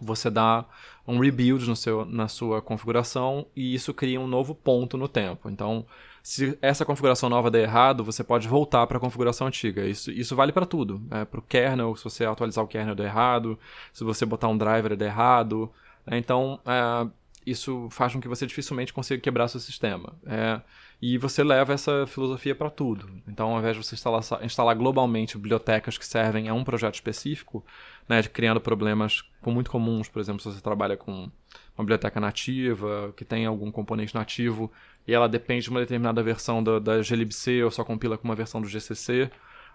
[0.00, 0.64] você dá
[1.06, 5.48] um rebuild no seu, na sua configuração e isso cria um novo ponto no tempo.
[5.48, 5.86] Então,
[6.22, 9.86] se essa configuração nova der errado, você pode voltar para a configuração antiga.
[9.86, 11.02] Isso, isso vale para tudo.
[11.10, 13.58] É, para o kernel, se você atualizar o kernel der errado,
[13.92, 15.72] se você botar um driver der errado.
[16.06, 16.18] Né?
[16.18, 17.08] Então, é,
[17.46, 20.12] isso faz com que você dificilmente consiga quebrar seu sistema.
[20.26, 20.60] É,
[21.00, 23.08] e você leva essa filosofia para tudo.
[23.28, 27.64] Então, ao invés de você instalar, instalar, globalmente bibliotecas que servem a um projeto específico,
[28.08, 33.24] né, criando problemas muito comuns, por exemplo, se você trabalha com uma biblioteca nativa, que
[33.24, 34.72] tem algum componente nativo,
[35.06, 38.34] e ela depende de uma determinada versão da, da glibc ou só compila com uma
[38.34, 39.30] versão do GCC,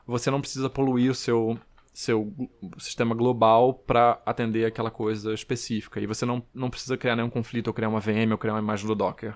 [0.05, 1.57] você não precisa poluir o seu,
[1.93, 2.33] seu
[2.77, 6.01] sistema global para atender aquela coisa específica.
[6.01, 8.59] E você não, não precisa criar nenhum conflito ou criar uma VM ou criar uma
[8.59, 9.33] imagem do Docker.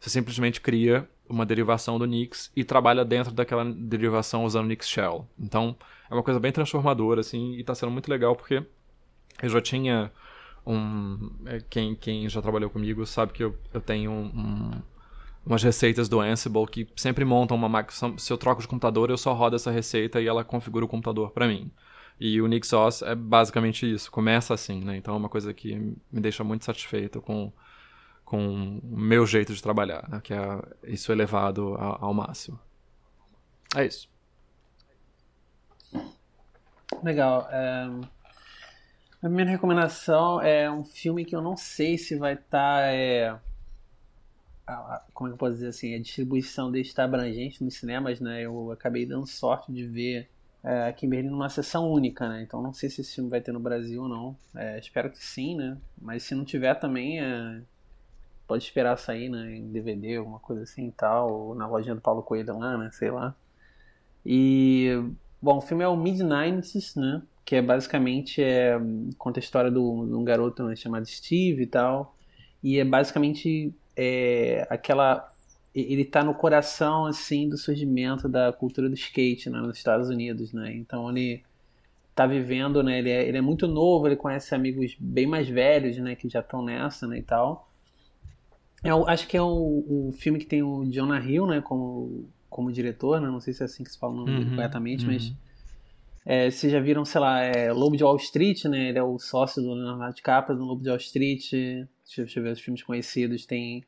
[0.00, 5.26] Você simplesmente cria uma derivação do Nix e trabalha dentro daquela derivação usando Nix Shell.
[5.38, 5.76] Então,
[6.10, 8.64] é uma coisa bem transformadora, assim, e está sendo muito legal porque
[9.42, 10.10] eu já tinha
[10.66, 11.30] um...
[11.46, 14.70] É, quem, quem já trabalhou comigo sabe que eu, eu tenho um,
[15.44, 18.18] umas receitas do Ansible que sempre montam uma máquina.
[18.18, 21.30] Se eu troco de computador, eu só rodo essa receita e ela configura o computador
[21.30, 21.70] para mim.
[22.20, 24.96] E o NixOS é basicamente isso, começa assim, né?
[24.96, 27.52] Então é uma coisa que me deixa muito satisfeito com,
[28.28, 30.20] com o meu jeito de trabalhar, né?
[30.22, 30.38] que é
[30.84, 32.60] isso elevado ao, máximo.
[33.74, 34.06] É isso.
[37.02, 37.48] Legal.
[37.50, 37.88] É...
[39.22, 42.82] A minha recomendação é um filme que eu não sei se vai estar.
[42.82, 43.34] Tá, é
[45.14, 48.42] como é que eu posso dizer assim, a distribuição dele está abrangente nos cinemas, né?
[48.42, 50.28] Eu acabei dando sorte de ver
[50.62, 52.42] é, aqui em Berlim numa sessão única, né?
[52.42, 54.36] Então não sei se esse filme vai ter no Brasil ou não.
[54.54, 55.78] É, espero que sim, né?
[55.98, 57.62] Mas se não tiver também, é,
[58.48, 62.00] pode esperar sair né, em DVD, alguma coisa assim e tal, ou na lojinha do
[62.00, 62.90] Paulo Coelho lá, né?
[62.92, 63.36] Sei lá.
[64.24, 64.88] E,
[65.40, 67.22] bom, o filme é o Mid-90s, né?
[67.44, 68.78] Que é basicamente, é,
[69.18, 72.16] conta a história do, de um garoto né, chamado Steve e tal.
[72.62, 75.30] E é basicamente é, aquela
[75.74, 80.52] ele está no coração assim do surgimento da cultura do skate né, nos Estados Unidos,
[80.52, 80.74] né?
[80.74, 81.44] Então ele
[82.10, 82.98] está vivendo, né?
[82.98, 86.16] Ele é, ele é muito novo, ele conhece amigos bem mais velhos, né?
[86.16, 87.18] Que já estão nessa, né?
[87.18, 87.67] E tal.
[88.84, 91.60] Eu acho que é o, o filme que tem o Jonah Hill, né?
[91.60, 93.28] Como, como diretor, né?
[93.28, 95.12] Não sei se é assim que se fala o nome uhum, corretamente, uhum.
[95.12, 95.32] mas
[96.24, 98.90] é, vocês já viram, sei lá, é, Lobo de Wall Street, né?
[98.90, 101.50] Ele é o sócio do Leonardo DiCaprio no Lobo de Wall Street.
[101.50, 103.46] Deixa, deixa eu ver os filmes conhecidos.
[103.46, 103.82] Tem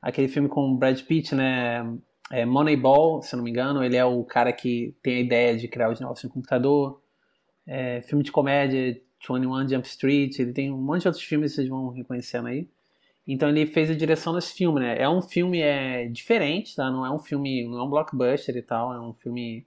[0.00, 1.86] aquele filme com o Brad Pitt, né?
[2.30, 3.84] É Moneyball, se eu não me engano.
[3.84, 7.00] Ele é o cara que tem a ideia de criar os negócios no computador.
[7.66, 10.38] É, filme de comédia, 21 Jump Street.
[10.38, 12.68] Ele tem um monte de outros filmes que vocês vão reconhecendo aí.
[13.26, 14.98] Então ele fez a direção desse filme, né?
[14.98, 16.90] É um filme é, diferente, tá?
[16.90, 18.92] Não é um filme, não é um blockbuster e tal.
[18.92, 19.66] É um filme...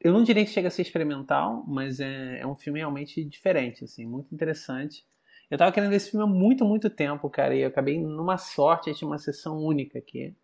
[0.00, 3.84] Eu não diria que chega a ser experimental, mas é, é um filme realmente diferente,
[3.84, 4.04] assim.
[4.04, 5.04] Muito interessante.
[5.50, 8.38] Eu tava querendo ver esse filme há muito, muito tempo, cara, e eu acabei numa
[8.38, 10.34] sorte, tinha uma sessão única aqui.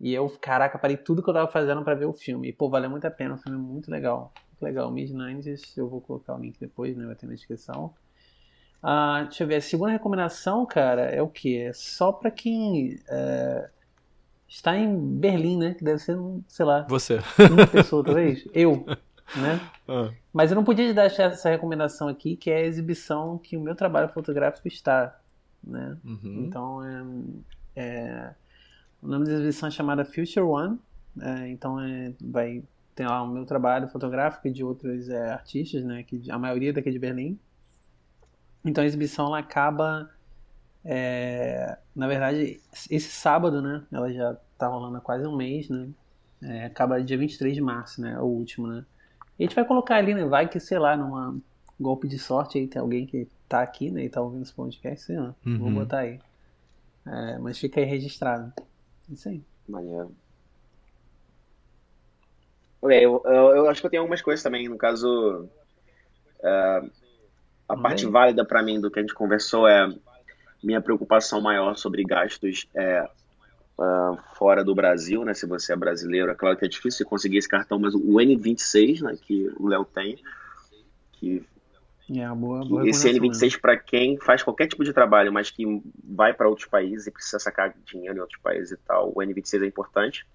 [0.00, 2.48] E eu, caraca, parei tudo que eu tava fazendo para ver o filme.
[2.48, 4.32] E, pô, valeu muito a pena, o filme é muito legal.
[4.50, 4.90] Muito legal.
[4.90, 7.94] Mid-90s, eu vou colocar o link depois, né, vai ter na descrição.
[8.88, 11.66] Ah, deixa eu ver, a segunda recomendação, cara, é o quê?
[11.68, 13.68] É só pra quem é,
[14.46, 15.74] está em Berlim, né?
[15.74, 16.86] Que deve ser, sei lá...
[16.88, 17.18] Você.
[17.50, 18.46] Uma pessoa, talvez.
[18.54, 18.86] Eu
[19.34, 19.60] né?
[19.88, 20.10] Ah.
[20.32, 23.74] Mas eu não podia deixar essa recomendação aqui, que é a exibição que o meu
[23.74, 25.18] trabalho fotográfico está,
[25.64, 25.96] né?
[26.04, 26.44] Uhum.
[26.46, 28.34] Então, é, é,
[29.02, 30.78] o nome da exibição é chamada Future One,
[31.20, 32.62] é, então é, vai
[32.94, 36.02] ter lá o meu trabalho fotográfico e de outros é, artistas, né?
[36.02, 37.38] Que a maioria daqui de Berlim.
[38.66, 40.10] Então a exibição ela acaba,
[40.84, 42.60] é, na verdade,
[42.90, 43.84] esse sábado, né?
[43.92, 45.88] Ela já está rolando há quase um mês, né?
[46.42, 48.18] É, acaba dia 23 de março, né?
[48.18, 48.84] O último, né?
[49.38, 50.24] E a gente vai colocar ali, né?
[50.24, 51.36] Vai que, sei lá, numa
[51.78, 54.04] golpe de sorte aí tem alguém que tá aqui, né?
[54.04, 55.34] E tá ouvindo esse podcast, sei lá.
[55.46, 55.58] Uhum.
[55.58, 56.18] Vou botar aí.
[57.06, 58.52] É, mas fica aí registrado.
[59.08, 59.40] Isso aí.
[59.68, 60.12] Maneiro.
[62.82, 64.68] Eu, eu, eu, acho que eu tenho algumas coisas também.
[64.68, 65.48] No caso,
[66.40, 66.90] uh,
[67.68, 69.88] a parte válida para mim do que a gente conversou é
[70.62, 73.08] minha preocupação maior sobre gastos é
[73.78, 75.34] uh, fora do Brasil, né?
[75.34, 79.02] Se você é brasileiro, é claro que é difícil conseguir esse cartão, mas o N26,
[79.02, 79.16] né?
[79.20, 80.18] Que o Léo tem,
[81.12, 81.44] que
[82.10, 85.64] É, boa, boa Esse N26 para quem faz qualquer tipo de trabalho, mas que
[86.04, 89.62] vai para outros países e precisa sacar dinheiro em outros países e tal, o N26
[89.62, 90.26] é importante.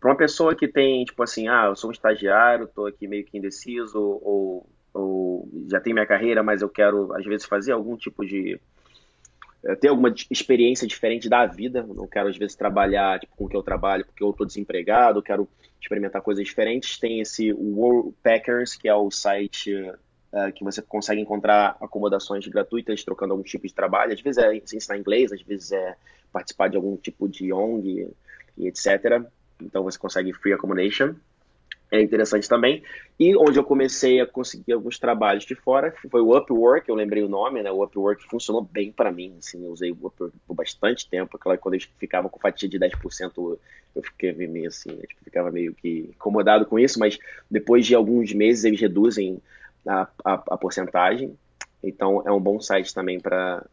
[0.00, 3.24] Para uma pessoa que tem, tipo assim, ah, eu sou um estagiário, estou aqui meio
[3.24, 7.96] que indeciso, ou, ou já tenho minha carreira, mas eu quero, às vezes, fazer algum
[7.96, 8.60] tipo de.
[9.64, 11.82] Eh, ter alguma experiência diferente da vida.
[11.82, 15.22] não quero, às vezes, trabalhar tipo, com o que eu trabalho porque eu estou desempregado,
[15.22, 15.48] quero
[15.80, 16.98] experimentar coisas diferentes.
[16.98, 23.02] Tem esse World Packers, que é o site uh, que você consegue encontrar acomodações gratuitas
[23.04, 24.12] trocando algum tipo de trabalho.
[24.12, 25.96] Às vezes é ensinar inglês, às vezes é
[26.32, 28.08] participar de algum tipo de ONG
[28.56, 29.22] e etc.
[29.60, 31.14] Então você consegue free accommodation.
[31.92, 32.82] É interessante também.
[33.20, 37.22] E onde eu comecei a conseguir alguns trabalhos de fora foi o Upwork, eu lembrei
[37.22, 37.70] o nome, né?
[37.70, 41.36] O Upwork funcionou bem para mim, assim, eu usei o Upwork por bastante tempo.
[41.36, 43.58] Aquela, quando eu ficava com fatia de 10%,
[43.94, 45.02] eu fiquei meio assim, né?
[45.06, 47.18] tipo, ficava meio que incomodado com isso, mas
[47.50, 49.38] depois de alguns meses eles reduzem
[49.86, 51.36] a, a, a porcentagem.
[51.84, 53.68] Então é um bom site também para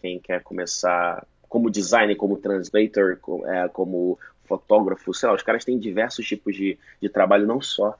[0.00, 5.78] quem quer começar como designer, como translator, é, como fotógrafo, sei lá, os caras têm
[5.78, 7.96] diversos tipos de, de trabalho, não só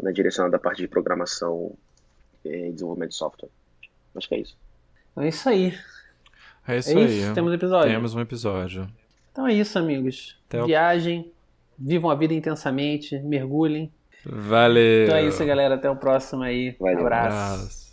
[0.00, 1.72] na direção da parte de programação
[2.44, 3.48] e desenvolvimento de software.
[4.14, 4.56] Acho que é isso.
[5.16, 5.78] É isso aí.
[6.66, 7.20] É isso, é aí.
[7.20, 7.34] Isso?
[7.34, 7.90] Temos um episódio.
[7.90, 8.88] Temos um episódio.
[9.32, 10.36] Então é isso, amigos.
[10.48, 11.32] Até Viagem, o...
[11.78, 13.92] vivam a vida intensamente, mergulhem.
[14.24, 15.04] Valeu.
[15.04, 15.74] Então é isso, galera.
[15.74, 16.76] Até o próximo aí.
[16.78, 17.00] Valeu.
[17.00, 17.36] Abraço.
[17.36, 17.83] Abraço.